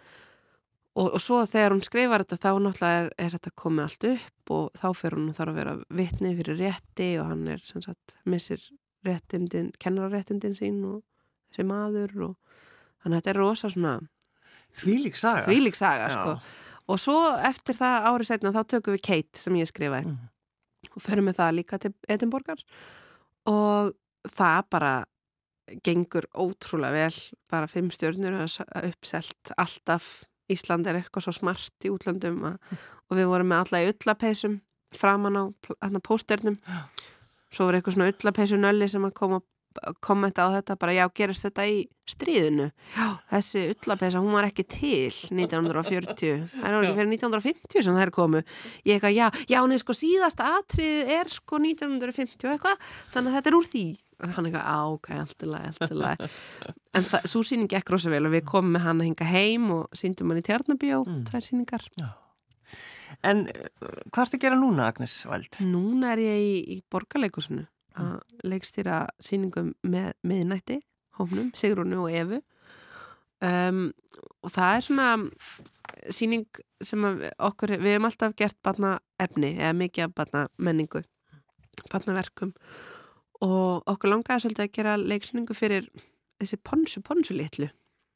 Og, 0.97 1.11
og 1.13 1.21
svo 1.21 1.43
þegar 1.45 1.75
hún 1.75 1.83
skrifar 1.85 2.23
þetta 2.25 2.37
þá 2.41 2.61
náttúrulega 2.63 3.01
er, 3.03 3.09
er 3.21 3.33
þetta 3.35 3.51
komið 3.61 3.83
allt 3.83 4.05
upp 4.09 4.51
og 4.55 4.79
þá 4.79 4.87
fer 4.97 5.13
hún 5.13 5.27
þarf 5.37 5.51
að 5.51 5.59
vera 5.59 5.73
vittni 5.99 6.31
fyrir 6.39 6.57
rétti 6.57 7.09
og 7.21 7.27
hann 7.29 7.43
er 7.53 7.61
sem 7.61 7.83
sagt 7.85 8.15
missir 8.25 8.63
réttindin, 9.05 9.69
kennarréttindin 9.77 10.57
sín 10.57 10.79
og 10.89 11.03
þessi 11.51 11.67
maður 11.69 12.15
og 12.31 12.57
þannig 13.07 13.15
að 13.15 13.21
þetta 13.23 13.33
er 13.33 13.41
rosa 13.41 13.71
svona 13.71 13.97
Þvílík 14.77 15.15
saga. 15.17 15.45
Þvílík 15.47 15.77
saga, 15.77 16.07
sko. 16.11 16.63
Og 16.91 16.99
svo 17.01 17.17
eftir 17.47 17.77
það 17.77 18.07
árið 18.11 18.29
setna 18.29 18.53
þá 18.55 18.59
tökum 18.73 18.95
við 18.95 19.03
Kate 19.07 19.39
sem 19.39 19.55
ég 19.59 19.69
skrifaði. 19.69 20.11
Mm. 20.13 20.33
og 20.87 21.03
förum 21.03 21.29
við 21.29 21.37
það 21.39 21.55
líka 21.57 21.79
til 21.81 21.93
Edinborgar. 22.09 22.61
Og 23.49 23.91
það 24.27 24.59
bara 24.75 24.93
gengur 25.83 26.27
ótrúlega 26.35 27.07
vel, 27.07 27.17
bara 27.51 27.67
fimm 27.67 27.89
stjórnur 27.91 28.37
uppselt 28.43 29.53
alltaf. 29.57 30.27
Ísland 30.47 30.87
er 30.87 31.01
eitthvað 31.01 31.25
svo 31.25 31.33
smart 31.35 31.83
í 31.83 31.89
útlandum 31.91 32.39
að, 32.47 32.77
og 33.09 33.17
við 33.19 33.27
vorum 33.27 33.49
með 33.51 33.65
alla 33.65 33.81
í 33.83 33.89
ullapeisum 33.91 34.61
framan 34.95 35.35
á 35.35 35.43
pósternum 35.99 36.55
svo 37.51 37.67
var 37.67 37.75
eitthvað 37.75 37.97
svona 37.97 38.13
ullapeisunölli 38.13 38.87
sem 38.87 39.03
að 39.03 39.15
koma 39.17 39.41
kommenta 40.03 40.47
á 40.47 40.55
þetta 40.57 40.77
bara 40.79 40.95
já, 40.95 41.03
gerist 41.15 41.45
þetta 41.47 41.65
í 41.69 41.77
stríðinu? 42.07 42.67
Já, 42.95 43.07
þessi 43.31 43.63
ullapeisa, 43.73 44.21
hún 44.23 44.35
var 44.35 44.47
ekki 44.47 44.65
til 44.71 45.11
1940 45.11 46.47
það 46.55 46.67
er 46.67 46.77
ekki 46.79 46.97
fyrir 46.97 47.11
1950 47.13 47.85
sem 47.87 47.97
það 47.97 48.03
er 48.05 48.13
komu. 48.15 48.43
Ég 48.87 48.97
eitthvað, 48.97 49.15
já, 49.17 49.27
já, 49.51 49.59
neins 49.67 49.85
sko 49.85 49.95
síðasta 49.97 50.51
atrið 50.57 51.13
er 51.17 51.31
sko 51.33 51.61
1950 51.63 52.51
eitthvað 52.55 52.91
þannig 53.13 53.31
að 53.31 53.39
þetta 53.39 53.51
er 53.51 53.59
úr 53.59 53.71
því. 53.71 53.85
Hann 54.17 54.49
eitthvað, 54.49 54.65
á, 54.65 54.79
ok, 54.95 55.09
allt 55.21 55.43
í 55.45 55.49
lagi, 55.51 55.73
allt 55.73 55.93
í 55.93 55.99
lagi. 56.01 56.29
En 56.97 57.05
það, 57.05 57.27
svo 57.29 57.43
síning 57.45 57.69
gekk 57.69 57.91
rosa 57.93 58.09
vel 58.09 58.25
og 58.25 58.33
við 58.33 58.47
komum 58.49 58.73
með 58.73 58.87
hann 58.87 59.03
að 59.03 59.11
hinga 59.11 59.27
heim 59.29 59.67
og 59.75 59.97
síndum 59.97 60.33
hann 60.33 60.41
í 60.41 60.47
Tjarnabíó, 60.47 61.03
mm. 61.05 61.19
tvær 61.29 61.45
síningar 61.45 61.85
Já. 61.99 62.09
En 63.25 63.45
eh, 63.49 63.69
hvað 64.11 64.23
ert 64.25 64.35
að 64.37 64.43
gera 64.43 64.59
núna, 64.59 64.89
Agnes 64.91 65.19
Vald? 65.25 65.59
Núna 65.63 66.15
er 66.15 66.23
ég 66.25 66.41
í, 66.43 66.55
í 66.75 66.77
borgarleikusinu 66.91 67.65
að 67.97 68.47
leikstýra 68.47 69.05
síningum 69.23 69.73
með 69.83 70.13
miðnætti, 70.27 70.81
hófnum, 71.17 71.51
Sigrúnu 71.57 72.03
og 72.03 72.13
Efu 72.13 72.41
um, 73.41 73.87
og 74.45 74.53
það 74.53 74.75
er 74.75 74.85
svona 74.85 75.07
síning 76.13 76.45
sem 76.85 77.05
okkur, 77.05 77.77
við 77.81 77.95
hefum 77.95 78.09
alltaf 78.09 78.35
gert 78.37 78.57
barna 78.65 78.97
efni, 79.21 79.55
eða 79.57 79.73
mikið 79.77 80.07
af 80.07 80.13
barna 80.17 80.43
menningu 80.61 81.03
barnaverkum. 81.91 82.53
Og 83.45 83.83
okkur 83.85 84.09
langaði 84.09 84.45
svolítið 84.45 84.65
að 84.65 84.75
gera 84.77 84.95
leiksýningu 84.97 85.57
fyrir 85.57 85.89
þessi 86.41 86.57
ponsu 86.65 87.03
ponsu 87.05 87.35
litlu. 87.37 87.69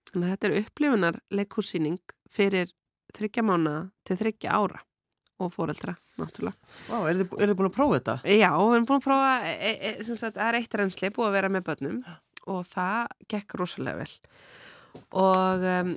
Þannig 0.09 0.27
að 0.27 0.31
þetta 0.33 0.47
er 0.49 0.55
upplifunar 0.61 1.19
leikhúsýning 1.33 2.15
fyrir 2.31 2.71
þryggja 3.15 3.43
mánu 3.45 3.75
til 4.07 4.17
þryggja 4.17 4.55
ára 4.57 4.81
og 5.41 5.53
fóreldra, 5.53 5.95
náttúrulega. 6.21 6.71
Vá, 6.87 6.93
wow, 6.93 7.07
er 7.09 7.21
þið, 7.21 7.35
er 7.37 7.51
þið 7.51 7.57
búin 7.59 7.69
að 7.69 7.75
prófa 7.77 7.97
þetta? 7.97 8.15
Já, 8.29 8.51
við 8.57 8.75
erum 8.77 8.87
búin 8.89 9.01
að 9.01 9.05
prófa, 9.07 9.31
e, 9.47 9.71
e, 9.73 9.91
e 9.91 10.05
sagt, 10.09 10.37
það 10.37 10.47
er 10.47 10.59
eitt 10.59 10.77
reynsli 10.79 11.11
búið 11.15 11.29
að 11.29 11.37
vera 11.37 11.51
með 11.51 11.65
börnum 11.69 11.99
og 12.51 12.61
það 12.69 13.15
gekk 13.31 13.57
rosalega 13.59 14.01
vel 14.01 14.13
og 15.17 15.65
um, 15.71 15.93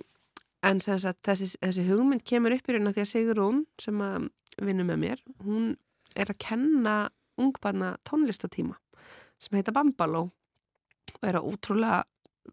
en 0.65 0.81
sagt, 0.85 1.21
þessi, 1.27 1.51
þessi 1.59 1.87
hugmynd 1.89 2.25
kemur 2.29 2.55
upp 2.57 2.69
í 2.69 2.77
raun 2.77 2.91
að 2.91 2.99
því 2.99 3.05
að 3.05 3.11
Sigur 3.11 3.43
hún 3.43 3.61
sem 3.81 4.01
að 4.05 4.31
vinna 4.63 4.87
með 4.87 5.01
mér, 5.03 5.23
hún 5.45 5.75
er 6.15 6.31
að 6.31 6.41
kenna 6.45 6.97
ungbarna 7.41 7.95
tónlistatíma 8.07 8.77
sem 9.43 9.59
heita 9.59 9.75
Bambaló 9.75 10.29
og 10.29 11.27
er 11.27 11.41
á 11.41 11.43
útrúlega 11.43 12.05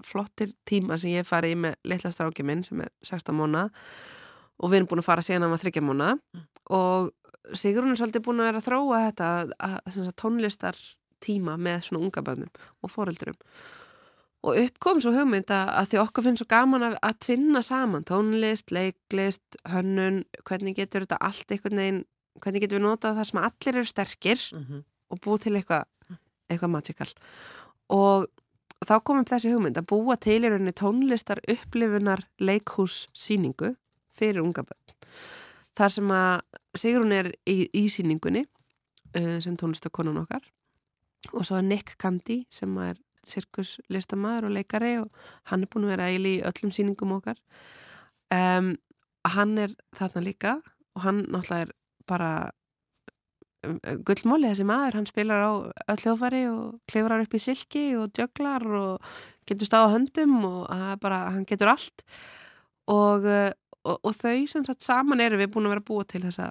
flottir 0.08 0.56
tíma 0.68 0.98
sem 1.00 1.14
ég 1.14 1.28
fari 1.28 1.54
í 1.54 1.60
með 1.60 1.78
litla 1.88 2.12
stráki 2.14 2.46
minn 2.48 2.64
sem 2.66 2.82
er 2.82 2.90
16 3.06 3.36
móna 3.38 3.68
og 3.68 4.21
við 4.70 4.78
erum 4.78 4.90
búin 4.92 5.02
að 5.02 5.10
fara 5.10 5.26
síðan 5.26 5.48
á 5.48 5.52
maður 5.52 5.68
30 5.72 5.88
móna 5.88 6.14
mm. 6.16 6.48
og 6.78 7.12
Sigrun 7.58 7.92
er 7.92 8.00
svolítið 8.00 8.26
búin 8.26 8.42
að 8.42 8.50
vera 8.52 8.60
að 8.62 8.68
þróa 8.68 9.04
þetta 9.08 9.30
að, 9.42 9.54
að 9.90 10.12
tónlistar 10.22 10.78
tíma 11.22 11.58
með 11.62 11.88
svona 11.88 12.04
unga 12.06 12.24
bönnum 12.26 12.52
og 12.82 12.92
foreldurum 12.92 13.40
og 14.42 14.58
uppkom 14.58 15.02
svo 15.04 15.14
hugmynd 15.14 15.52
að, 15.54 15.72
að 15.78 15.90
því 15.92 16.00
okkur 16.02 16.26
finnst 16.26 16.42
svo 16.42 16.50
gaman 16.50 16.86
að, 16.88 16.96
að 17.06 17.18
tvinna 17.28 17.62
saman 17.66 18.06
tónlist, 18.08 18.74
leiklist, 18.74 19.58
hönnun 19.70 20.24
hvernig 20.48 20.78
getur 20.80 21.06
þetta 21.06 21.20
allt 21.22 21.54
einhvern 21.54 21.82
veginn 21.82 22.04
hvernig 22.42 22.64
getur 22.64 22.80
við 22.80 22.86
notað 22.88 23.20
það 23.20 23.30
sem 23.30 23.42
allir 23.42 23.82
eru 23.82 23.90
sterkir 23.90 24.46
mm 24.54 24.64
-hmm. 24.64 24.86
og 25.14 25.22
búið 25.26 25.44
til 25.44 25.56
eitthvað 25.60 25.86
eitthvað 26.50 26.74
magical 26.74 27.12
og 27.90 28.28
þá 28.88 28.96
komum 29.04 29.28
þessi 29.28 29.54
hugmynd 29.54 29.78
að 29.78 29.90
búa 29.92 30.18
til 30.18 30.42
í 30.42 30.50
rauninni 30.50 30.74
tónlistar 30.74 31.42
upplifunar 31.48 32.26
leikhús 32.40 33.08
síningu 33.14 33.76
fyrir 34.16 34.44
unga 34.44 34.64
börn. 34.68 34.96
Þar 35.78 35.94
sem 35.96 36.12
að 36.16 36.42
Sigrun 36.78 37.14
er 37.16 37.32
í, 37.48 37.66
í 37.76 37.86
síningunni 37.92 38.46
uh, 38.46 39.38
sem 39.44 39.56
tónlistakonun 39.60 40.22
okkar 40.24 40.44
og 41.36 41.46
svo 41.46 41.60
er 41.60 41.66
Nick 41.68 41.98
Candy 42.02 42.42
sem 42.52 42.72
er 42.82 42.98
sirkuslistamæður 43.28 44.50
og 44.50 44.56
leikari 44.56 44.96
og 45.02 45.12
hann 45.52 45.62
er 45.62 45.70
búin 45.72 45.86
að 45.86 45.94
vera 45.94 46.08
eili 46.10 46.38
í 46.40 46.46
öllum 46.48 46.72
síningum 46.74 47.14
okkar. 47.20 47.38
Um, 48.34 48.74
hann 49.36 49.54
er 49.62 49.76
þarna 49.96 50.24
líka 50.26 50.56
og 50.96 51.06
hann 51.06 51.26
náttúrulega 51.28 51.68
er 51.68 51.76
bara 52.10 52.32
Um, 53.62 53.78
gullmóli 54.08 54.50
þessi 54.50 54.64
maður, 54.66 54.96
hann 54.98 55.06
spilar 55.06 55.44
á 55.46 55.52
öll 55.94 56.02
hljófari 56.02 56.42
og 56.50 56.80
klifrar 56.90 57.22
upp 57.22 57.34
í 57.38 57.42
silki 57.42 57.84
og 57.94 58.10
djöglar 58.18 58.64
og 58.66 59.12
getur 59.46 59.70
stáð 59.70 59.86
á 59.86 59.94
höndum 59.94 60.34
og 60.48 60.64
bara, 61.04 61.20
hann 61.36 61.46
getur 61.46 61.70
allt. 61.70 62.02
Og, 62.90 63.28
uh, 63.30 63.52
og, 63.88 63.98
og 64.02 64.16
þau 64.16 64.48
sem 64.50 64.66
sagt 64.68 64.86
saman 64.86 65.24
eru 65.24 65.40
við 65.42 65.54
búin 65.54 65.70
að 65.70 65.76
vera 65.76 65.88
búið 65.88 66.10
til 66.14 66.24
þessa 66.28 66.50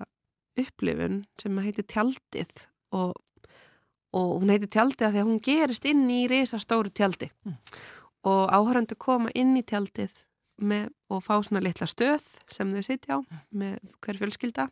upplifun 0.61 1.21
sem 1.38 1.61
heitir 1.62 1.87
tjaldið 1.90 2.64
og, 2.97 3.14
og 4.16 4.33
hún 4.40 4.53
heitir 4.53 4.73
tjaldið 4.73 5.07
að 5.07 5.14
því 5.14 5.23
að 5.23 5.31
hún 5.31 5.45
gerist 5.47 5.87
inn 5.88 6.05
í 6.11 6.25
reysa 6.31 6.61
stóru 6.62 6.93
tjaldi 6.93 7.31
mm. 7.47 7.57
og 8.31 8.43
áhöröndu 8.51 8.99
koma 8.99 9.33
inn 9.38 9.55
í 9.59 9.64
tjaldið 9.66 10.25
með, 10.61 10.90
og 11.09 11.23
fá 11.25 11.38
svona 11.38 11.62
litla 11.64 11.88
stöð 11.88 12.27
sem 12.51 12.73
þau 12.75 12.85
sitja 12.85 13.16
á 13.16 13.19
mm. 13.21 13.43
með 13.62 13.95
hver 14.05 14.21
fjölskylda 14.21 14.69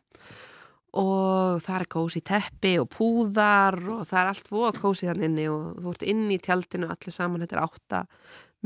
og 0.99 1.61
það 1.61 1.75
er 1.75 1.87
kósi 1.93 2.21
teppi 2.25 2.73
og 2.81 2.89
púðar 2.93 3.77
og 3.93 4.05
það 4.09 4.19
er 4.21 4.29
allt 4.31 4.51
voða 4.51 4.73
kósi 4.79 5.09
þann 5.09 5.25
inni 5.27 5.45
og 5.51 5.79
þú 5.83 5.93
ert 5.93 6.05
inn 6.09 6.23
í 6.33 6.39
tjaldinu 6.41 6.89
allir 6.89 7.13
saman, 7.13 7.45
þetta 7.45 7.59
er 7.59 7.65
8 7.65 8.03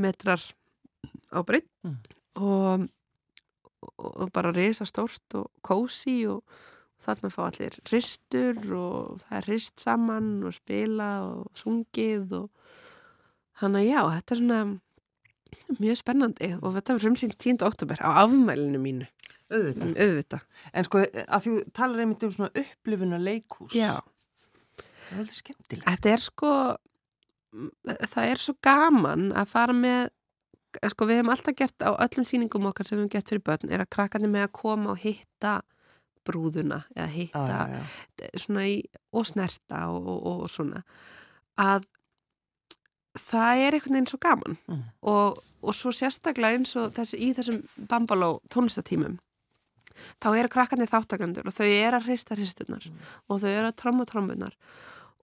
metrar 0.00 0.44
á 1.36 1.40
breytt 1.44 1.68
mm. 1.84 1.98
og, 2.40 2.86
og 3.98 4.30
bara 4.34 4.52
reysa 4.54 4.86
stórt 4.88 5.36
og 5.38 5.50
kósi 5.64 6.22
og 6.30 6.42
þarna 7.04 7.30
fá 7.32 7.42
allir 7.48 7.76
ristur 7.90 8.60
og 8.78 9.24
það 9.24 9.36
er 9.38 9.48
rist 9.50 9.82
saman 9.82 10.30
og 10.46 10.56
spila 10.56 11.10
og 11.26 11.58
sungið 11.58 12.38
og 12.38 12.48
þannig 13.60 13.84
að 13.84 13.90
já, 13.90 14.00
þetta 14.16 14.34
er 14.34 14.42
svona 14.42 14.62
mjög 15.80 16.00
spennandi 16.00 16.52
og 16.60 16.70
þetta 16.76 16.96
var 16.96 17.04
frumsýnt 17.04 17.36
10. 17.38 17.60
oktober 17.66 18.00
á 18.00 18.24
afmælinu 18.24 18.80
mínu 18.82 19.10
auðvitað. 19.52 19.90
Mm, 19.90 19.94
auðvitað. 20.00 20.42
En 20.72 20.88
sko 20.88 21.04
að 21.04 21.46
þú 21.46 21.54
talar 21.76 22.02
einmitt 22.04 22.26
um 22.26 22.34
svona 22.34 22.50
upplifuna 22.64 23.20
leikús. 23.22 23.76
Já. 23.76 24.00
Það 24.74 25.12
er 25.12 25.22
alveg 25.22 25.38
skemmtilegt. 25.38 25.86
Þetta 25.88 26.12
er 26.14 26.24
sko, 26.24 26.52
það 28.14 28.30
er 28.30 28.44
svo 28.44 28.56
gaman 28.64 29.30
að 29.36 29.50
fara 29.52 29.76
með 29.76 30.12
sko 30.92 31.08
við 31.08 31.20
hefum 31.20 31.32
alltaf 31.34 31.56
gert 31.58 31.86
á 31.86 31.90
öllum 31.92 32.26
síningum 32.28 32.68
okkar 32.70 32.88
sem 32.88 32.98
við 32.98 33.04
hefum 33.04 33.14
gert 33.14 33.32
fyrir 33.32 33.44
börn 33.48 33.72
er 33.72 33.84
að 33.84 33.92
krakkandi 33.96 34.30
með 34.30 34.48
að 34.48 34.54
koma 34.60 34.92
og 34.94 35.02
hitta 35.02 35.56
brúðuna 36.24 36.84
eða 36.94 37.10
hitta 37.12 37.44
já, 37.50 37.74
já. 37.74 38.30
svona 38.40 38.64
í, 38.70 38.78
og 39.12 39.26
snerta 39.28 39.82
og, 39.92 40.08
og, 40.08 40.44
og 40.46 40.52
svona. 40.52 40.80
Að 41.60 41.84
það 43.20 43.64
er 43.66 43.76
einhvern 43.76 43.98
veginn 43.98 44.10
svo 44.10 44.20
gaman. 44.22 44.56
Mm. 44.70 44.80
og, 45.12 45.42
og 45.62 45.76
svo 45.76 45.92
sérstaklega 45.94 46.58
eins 46.58 46.74
og 46.80 46.94
þessi, 46.96 47.20
í 47.20 47.30
þessum 47.36 47.60
bambaló 47.90 48.38
tónlistatímum 48.50 49.18
þá 50.22 50.28
eru 50.34 50.50
krakkandi 50.50 50.88
þáttakandur 50.90 51.46
og 51.46 51.54
þau 51.54 51.68
eru 51.68 52.00
að 52.00 52.08
hrista 52.08 52.34
hristunar 52.34 52.86
og 53.28 53.40
þau 53.42 53.50
eru 53.52 53.68
að 53.68 53.78
tromma 53.78 54.06
trommunar 54.08 54.56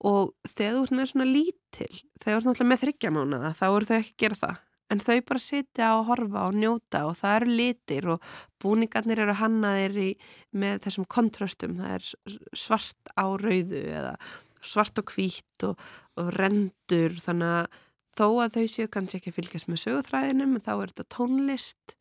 og 0.07 0.31
þegar 0.47 0.77
þú 0.77 0.83
ert 0.85 0.95
með 0.97 1.09
svona 1.11 1.27
lítil 1.29 1.91
þegar 1.91 2.31
þú 2.31 2.37
ert 2.37 2.47
náttúrulega 2.47 2.71
með 2.71 2.83
þryggja 2.85 3.13
mánuða 3.15 3.51
þá 3.57 3.65
eru 3.67 3.89
þau 3.89 3.97
ekki 3.97 4.13
að 4.13 4.21
gera 4.23 4.39
það 4.45 4.61
en 4.91 5.01
þau 5.01 5.17
bara 5.27 5.41
sitja 5.41 5.93
og 5.97 6.07
horfa 6.09 6.45
og 6.49 6.57
njóta 6.59 7.05
og 7.07 7.15
það 7.19 7.37
eru 7.39 7.57
litir 7.59 8.07
og 8.13 8.31
búningarnir 8.61 9.23
eru 9.23 9.35
hannaðir 9.39 9.97
í, 9.97 10.09
með 10.51 10.83
þessum 10.85 11.07
kontrastum. 11.11 11.77
Það 11.79 11.95
er 11.97 12.37
svart 12.59 13.13
á 13.15 13.25
rauðu 13.39 13.85
eða 13.87 14.15
svart 14.61 15.01
og 15.01 15.13
hvít 15.15 15.67
og, 15.67 15.79
og 16.19 16.29
rendur. 16.37 17.15
Þannig 17.23 17.55
að 17.61 17.79
þó 18.19 18.27
að 18.43 18.57
þau 18.57 18.65
séu 18.75 18.91
kannski 18.91 19.21
ekki 19.21 19.33
að 19.33 19.39
fylgjast 19.39 19.71
með 19.71 19.83
sögutræðinum 19.85 20.59
þá 20.61 20.71
er 20.75 20.93
þetta 20.93 21.09
tónlist 21.15 21.95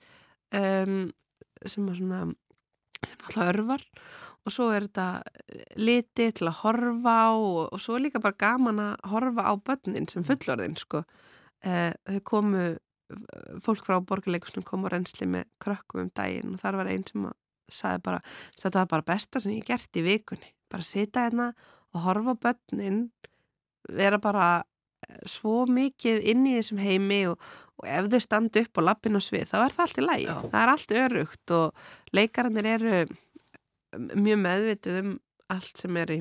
um, 0.57 1.03
sem 1.65 1.93
svona 1.95 2.25
sem 3.07 3.23
alltaf 3.29 3.53
örvar. 3.55 3.87
Og 4.49 4.55
svo 4.55 4.71
er 4.73 4.87
þetta 4.89 5.23
liti 5.81 6.31
til 6.37 6.49
að 6.49 6.63
horfa 6.63 7.17
á 7.29 7.33
og, 7.37 7.67
og 7.69 7.83
svo 7.83 7.97
er 7.97 8.07
líka 8.07 8.23
bara 8.23 8.39
gaman 8.41 8.81
að 8.83 9.11
horfa 9.13 9.45
á 9.47 9.55
börnin 9.61 10.09
sem 10.09 10.25
fullorðin 10.27 10.79
sko. 10.81 11.05
Eh, 11.65 11.93
þau 12.09 12.23
komu 12.25 12.65
fólk 13.65 13.85
frá 13.87 13.99
borgarleikusnum 14.07 14.65
kom 14.67 14.87
á 14.87 14.93
reynsli 14.93 15.27
með 15.27 15.49
krökkum 15.63 16.05
um 16.05 16.11
daginn 16.15 16.55
og 16.55 16.63
þar 16.63 16.81
var 16.81 16.91
einn 16.93 17.07
sem 17.07 17.27
að 17.27 17.37
sagði 17.71 18.03
bara, 18.07 18.19
þetta 18.59 18.83
var 18.83 18.91
bara 18.91 19.07
besta 19.13 19.43
sem 19.43 19.55
ég 19.55 19.67
gert 19.69 19.99
í 19.99 20.03
vikunni, 20.05 20.51
bara 20.71 20.87
sita 20.87 21.27
hérna 21.27 21.53
og 21.95 22.05
horfa 22.05 22.37
börnin 22.47 23.05
vera 23.91 24.19
bara 24.23 24.49
eh, 25.07 25.23
svo 25.31 25.65
mikið 25.71 26.23
inn 26.33 26.47
í 26.51 26.57
þessum 26.59 26.83
heimi 26.83 27.23
og, 27.31 27.39
og 27.81 27.89
ef 27.91 28.11
þau 28.13 28.23
standa 28.27 28.65
upp 28.65 28.83
á 28.83 28.87
lappin 28.91 29.19
og 29.19 29.27
svið 29.27 29.49
þá 29.53 29.57
er 29.63 29.77
það 29.77 29.85
allt 29.87 30.03
í 30.03 30.07
lægi, 30.07 30.29
Já. 30.29 30.37
það 30.47 30.61
er 30.63 30.75
allt 30.75 30.97
örugt 31.05 31.57
og 31.57 31.87
leikarannir 32.19 32.71
eru 32.77 33.01
mjög 34.15 34.45
meðvituð 34.45 35.01
um 35.03 35.17
allt 35.51 35.83
sem 35.83 35.97
er 35.99 36.15
í 36.15 36.21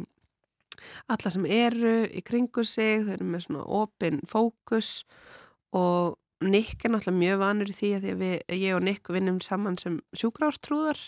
alla 1.10 1.32
sem 1.34 1.46
eru 1.46 1.94
í 2.08 2.22
kringu 2.26 2.64
sig 2.68 3.04
þau 3.06 3.14
eru 3.18 3.28
með 3.34 3.46
svona 3.48 3.66
opin 3.82 4.20
fókus 4.30 5.04
og 5.76 6.18
Nick 6.42 6.86
er 6.88 6.94
náttúrulega 6.94 7.20
mjög 7.20 7.40
vanur 7.42 7.70
í 7.72 7.74
því 7.76 7.88
að 7.98 8.04
því 8.06 8.12
að 8.14 8.20
við, 8.24 8.36
ég 8.64 8.76
og 8.78 8.84
Nick 8.86 9.10
vinnum 9.12 9.40
saman 9.44 9.76
sem 9.82 9.98
sjúkrástrúðar 10.16 11.02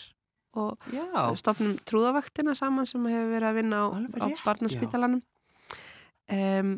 og 0.60 0.76
Já, 0.92 1.32
stofnum 1.40 1.78
trúðavaktina 1.88 2.52
saman 2.58 2.84
sem 2.90 3.06
hefur 3.08 3.30
verið 3.32 3.48
að 3.48 3.56
vinna 3.56 3.78
á, 3.80 3.86
á 4.20 4.26
barnaspítalanum. 4.44 5.22
Um, 6.32 6.74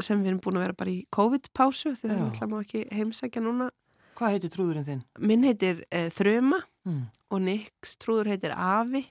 sem 0.00 0.20
við 0.22 0.30
erum 0.32 0.40
búin 0.44 0.56
að 0.56 0.64
vera 0.66 0.76
bara 0.80 0.92
í 0.94 1.02
COVID-pásu 1.12 1.92
því 1.98 2.08
það 2.08 2.16
er 2.16 2.24
alltaf 2.30 2.56
ekki 2.62 2.82
heimsækja 2.96 3.42
núna. 3.44 3.68
Hvað 4.16 4.34
heitir 4.36 4.52
trúðurinn 4.54 4.86
þinn? 4.88 5.02
minn 5.28 5.44
heitir 5.48 5.84
uh, 5.92 6.08
Þruma 6.12 6.62
Mm. 6.82 7.02
og 7.30 7.38
Nicks 7.44 7.92
trúður 8.02 8.26
heitir 8.32 8.50
Afi 8.58 9.04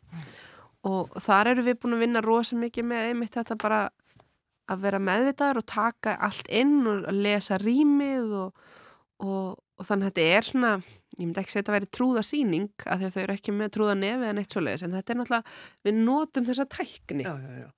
og 0.87 1.17
þar 1.21 1.53
eru 1.53 1.65
við 1.67 1.81
búin 1.81 1.97
að 1.97 2.05
vinna 2.05 2.23
rosa 2.25 2.57
mikið 2.57 2.87
með 2.89 3.09
einmitt 3.09 3.35
þetta 3.37 3.57
bara 3.61 3.81
að 4.71 4.85
vera 4.85 5.01
meðvitaður 5.03 5.61
og 5.61 5.67
taka 5.69 6.15
allt 6.23 6.47
inn 6.53 6.79
og 6.87 7.05
lesa 7.13 7.59
rýmið 7.61 8.33
og, 8.39 8.63
og, 9.21 9.59
og 9.59 9.87
þannig 9.87 10.09
að 10.09 10.15
þetta 10.15 10.37
er 10.37 10.47
svona 10.47 10.71
ég 11.19 11.25
myndi 11.25 11.41
ekki 11.41 11.53
segja 11.53 11.63
þetta 11.65 11.73
að 11.73 11.77
væri 11.77 11.91
trúðasýning 11.97 12.85
af 12.85 13.01
því 13.01 13.07
að 13.07 13.13
þau 13.15 13.21
eru 13.25 13.35
ekki 13.35 13.55
með 13.57 13.73
trúða 13.75 13.97
nefi 13.99 14.29
en 14.29 14.41
eitt 14.41 14.55
svoleiðis 14.55 14.85
en 14.87 14.95
þetta 14.95 15.13
er 15.13 15.19
náttúrulega, 15.19 15.55
við 15.85 16.01
notum 16.07 16.47
þessa 16.47 16.67
tækni 16.71 17.27
Já, 17.27 17.33
já, 17.35 17.51
já. 17.65 17.69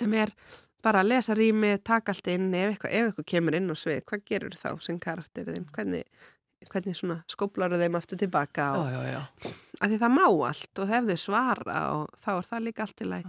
sem 0.00 0.16
er 0.16 0.34
bara 0.80 1.02
að 1.04 1.10
lesa 1.12 1.36
rýmið, 1.36 1.82
taka 1.84 2.14
allt 2.14 2.30
inn 2.32 2.48
ef 2.56 2.72
eitthvað, 2.72 2.94
ef 2.96 3.10
eitthvað 3.10 3.28
kemur 3.34 3.58
inn 3.58 3.72
og 3.74 3.80
svið 3.80 4.00
hvað 4.08 4.24
gerur 4.30 4.56
þá 4.56 4.70
sem 4.86 5.00
karakterið 5.02 5.58
þinn 5.58 5.68
hvernig, 5.76 6.28
hvernig 6.68 6.96
svona 6.98 7.16
skóplar 7.30 7.72
þeim 7.80 7.96
aftur 7.96 8.20
tilbaka 8.20 8.66
og, 8.76 8.90
Já, 8.92 9.00
já, 9.00 9.16
já. 9.16 9.52
að 9.80 9.94
því 9.94 9.98
það 10.02 10.14
má 10.18 10.24
allt 10.50 10.82
og 10.84 10.94
ef 10.98 11.08
þau 11.08 11.18
svara 11.24 11.80
og 11.96 12.14
þá 12.20 12.30
er 12.36 12.48
það 12.50 12.64
líka 12.66 12.84
allt 12.84 13.00
í 13.00 13.08
læg 13.08 13.28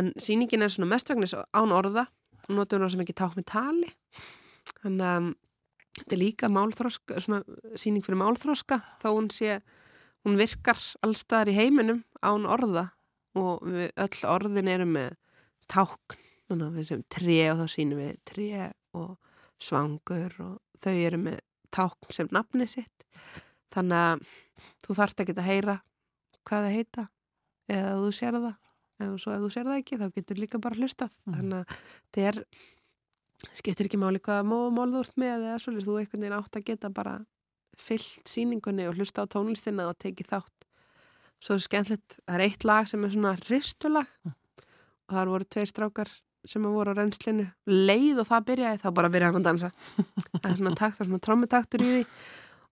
en 0.00 0.10
sýningin 0.22 0.62
er 0.62 0.70
svona 0.70 0.90
mestvagnis 0.92 1.34
án 1.34 1.74
orða 1.74 2.06
og 2.48 2.54
notum 2.56 2.84
við 2.84 2.92
sem 2.94 3.02
ekki 3.04 3.16
ták 3.18 3.34
með 3.36 3.46
tali. 3.50 3.90
Þannig 4.80 5.06
að 5.06 5.18
um, 5.20 5.28
þetta 5.98 6.14
er 6.16 6.20
líka 6.22 6.48
málþróska 6.50 7.20
svona 7.20 7.42
sýning 7.78 8.04
fyrir 8.06 8.20
málþróska 8.22 8.78
þá 9.02 9.08
hún 9.10 9.28
sé, 9.34 9.58
hún 10.24 10.38
virkar 10.38 10.78
allstaðar 11.04 11.50
í 11.52 11.58
heiminum 11.58 12.04
án 12.22 12.46
orða 12.48 12.86
og 13.38 13.66
við 13.66 13.90
öll 14.00 14.22
orðin 14.30 14.70
eru 14.70 14.86
með 14.88 15.12
tákn, 15.70 16.16
þannig 16.48 16.66
að 16.66 16.78
við 16.78 16.88
sem 16.88 17.04
tré 17.12 17.38
og 17.52 17.60
þá 17.60 17.74
sýnum 17.74 18.00
við 18.02 18.16
tré 18.30 18.48
og 18.98 19.12
svangur 19.60 20.34
og 20.42 20.56
þau 20.82 20.94
eru 20.96 21.20
með 21.26 21.38
tákn 21.74 22.14
sem 22.14 22.28
nafni 22.34 22.66
sitt. 22.70 23.06
Þannig 23.70 24.00
að 24.00 24.26
þú 24.84 24.96
þarft 24.98 25.22
ekki 25.22 25.36
að 25.36 25.48
heyra 25.48 25.76
hvað 26.48 26.66
það 26.66 26.76
heita 26.76 27.06
eða 27.70 27.94
þú 28.02 28.12
sér 28.16 28.38
það. 28.38 28.58
Eða 29.00 29.18
svo 29.22 29.32
ef 29.32 29.40
þú 29.44 29.50
sér 29.54 29.68
það 29.70 29.80
ekki 29.80 29.98
þá 30.00 30.06
getur 30.18 30.40
líka 30.40 30.60
bara 30.60 30.80
hlustað. 30.80 31.12
Mhm. 31.24 31.36
þannig 31.36 31.58
að 31.60 31.76
þetta 32.10 32.28
er 32.28 32.44
skiptir 33.56 33.88
ekki 33.88 34.00
máli 34.00 34.20
hvaða 34.20 34.44
mómál 34.44 34.90
þú 34.92 35.04
ert 35.04 35.20
með 35.20 35.44
eða 35.48 35.60
svolítið 35.62 35.86
þú 35.88 35.98
einhvern 36.00 36.24
veginn 36.24 36.38
átt 36.38 36.56
að 36.56 36.66
geta 36.68 36.90
bara 36.90 37.14
fyllt 37.80 38.28
síningunni 38.28 38.88
og 38.88 38.98
hlusta 38.98 39.24
á 39.24 39.32
tónlistina 39.32 39.88
og 39.88 39.96
tekið 39.96 40.28
þátt. 40.34 40.66
Svo 41.40 41.56
er 41.56 41.64
skemmtilegt, 41.64 42.18
það 42.26 42.34
er 42.36 42.44
eitt 42.44 42.66
lag 42.68 42.88
sem 42.90 43.04
er 43.04 43.14
svona 43.14 43.32
ristulag 43.48 44.10
og 44.28 45.14
það 45.14 45.30
voru 45.32 45.48
tveir 45.48 45.70
strákar 45.70 46.10
sem 46.48 46.64
að 46.64 46.72
voru 46.78 46.92
á 46.92 46.94
reynslinu 47.00 47.44
leið 47.66 48.16
og 48.22 48.26
það 48.30 48.46
byrjaði 48.50 48.78
þá 48.84 48.88
bara 48.96 49.10
byrjaði 49.12 49.32
hann 49.34 49.42
að 49.42 49.48
dansa 49.50 49.70
það 50.40 50.50
er 50.50 50.56
svona 50.60 50.76
takt, 50.78 50.96
það 50.96 51.02
er 51.04 51.08
svona 51.10 51.24
trommutaktur 51.26 51.80
í 51.84 51.88
því 51.90 52.02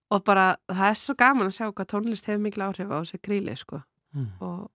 og 0.09 0.19
bara 0.25 0.45
það 0.71 0.87
er 0.89 0.97
svo 1.03 1.13
gaman 1.19 1.47
að 1.51 1.55
sjá 1.59 1.65
hvað 1.69 1.89
tónlist 1.93 2.25
hefur 2.31 2.41
mikil 2.47 2.63
áhrif 2.65 2.89
á 2.89 2.97
þessi 3.03 3.17
gríli 3.21 3.55
sko 3.59 3.77
Mm. 4.09 4.25
og, 4.41 4.71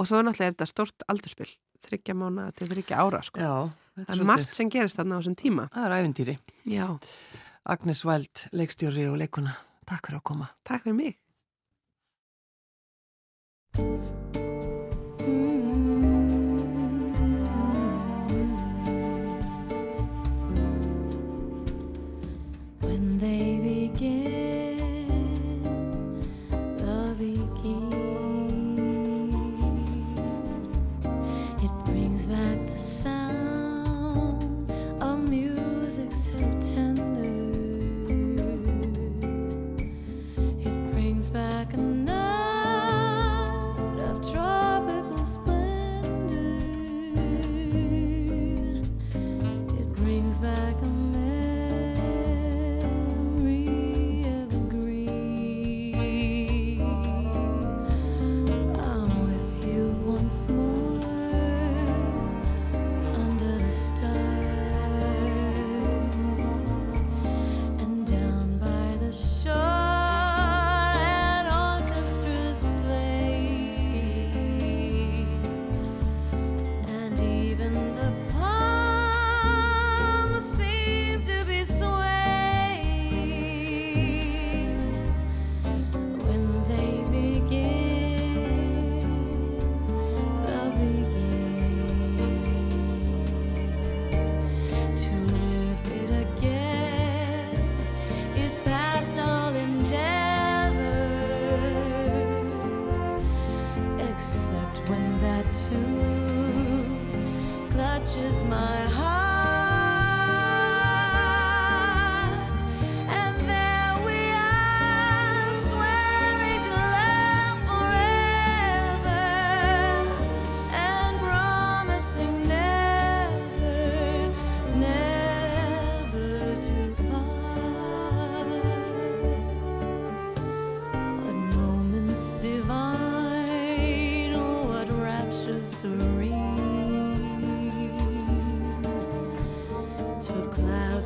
og 0.00 0.06
svo 0.08 0.16
náttúrulega 0.24 0.48
er 0.48 0.54
þetta 0.54 0.66
stort 0.70 1.02
aldurspil 1.12 1.50
þryggja 1.84 2.14
mánu 2.16 2.46
til 2.56 2.70
þryggja 2.70 3.02
ára 3.04 3.18
sko 3.20 3.36
Já, 3.44 3.52
það 4.00 4.14
er 4.16 4.24
margt 4.30 4.56
sem 4.56 4.70
gerist 4.72 4.96
þarna 4.96 5.12
á 5.12 5.20
þessum 5.20 5.36
tíma 5.36 5.66
Það 5.74 5.84
er 5.84 5.94
æfintýri. 5.98 6.36
já, 6.72 6.86
Agnes 7.68 8.00
Wild, 8.08 8.46
leikstjóri 8.56 9.04
og 9.12 9.20
leikuna. 9.20 9.52
Takk 9.84 10.08
fyrir 10.08 10.22
að 10.22 10.26
koma. 10.32 10.48
takk 10.64 10.88
fyrir 10.88 10.96
mig 10.96 11.20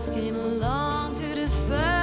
came 0.09 0.35
along 0.37 1.15
to 1.15 1.35
disperse 1.35 2.00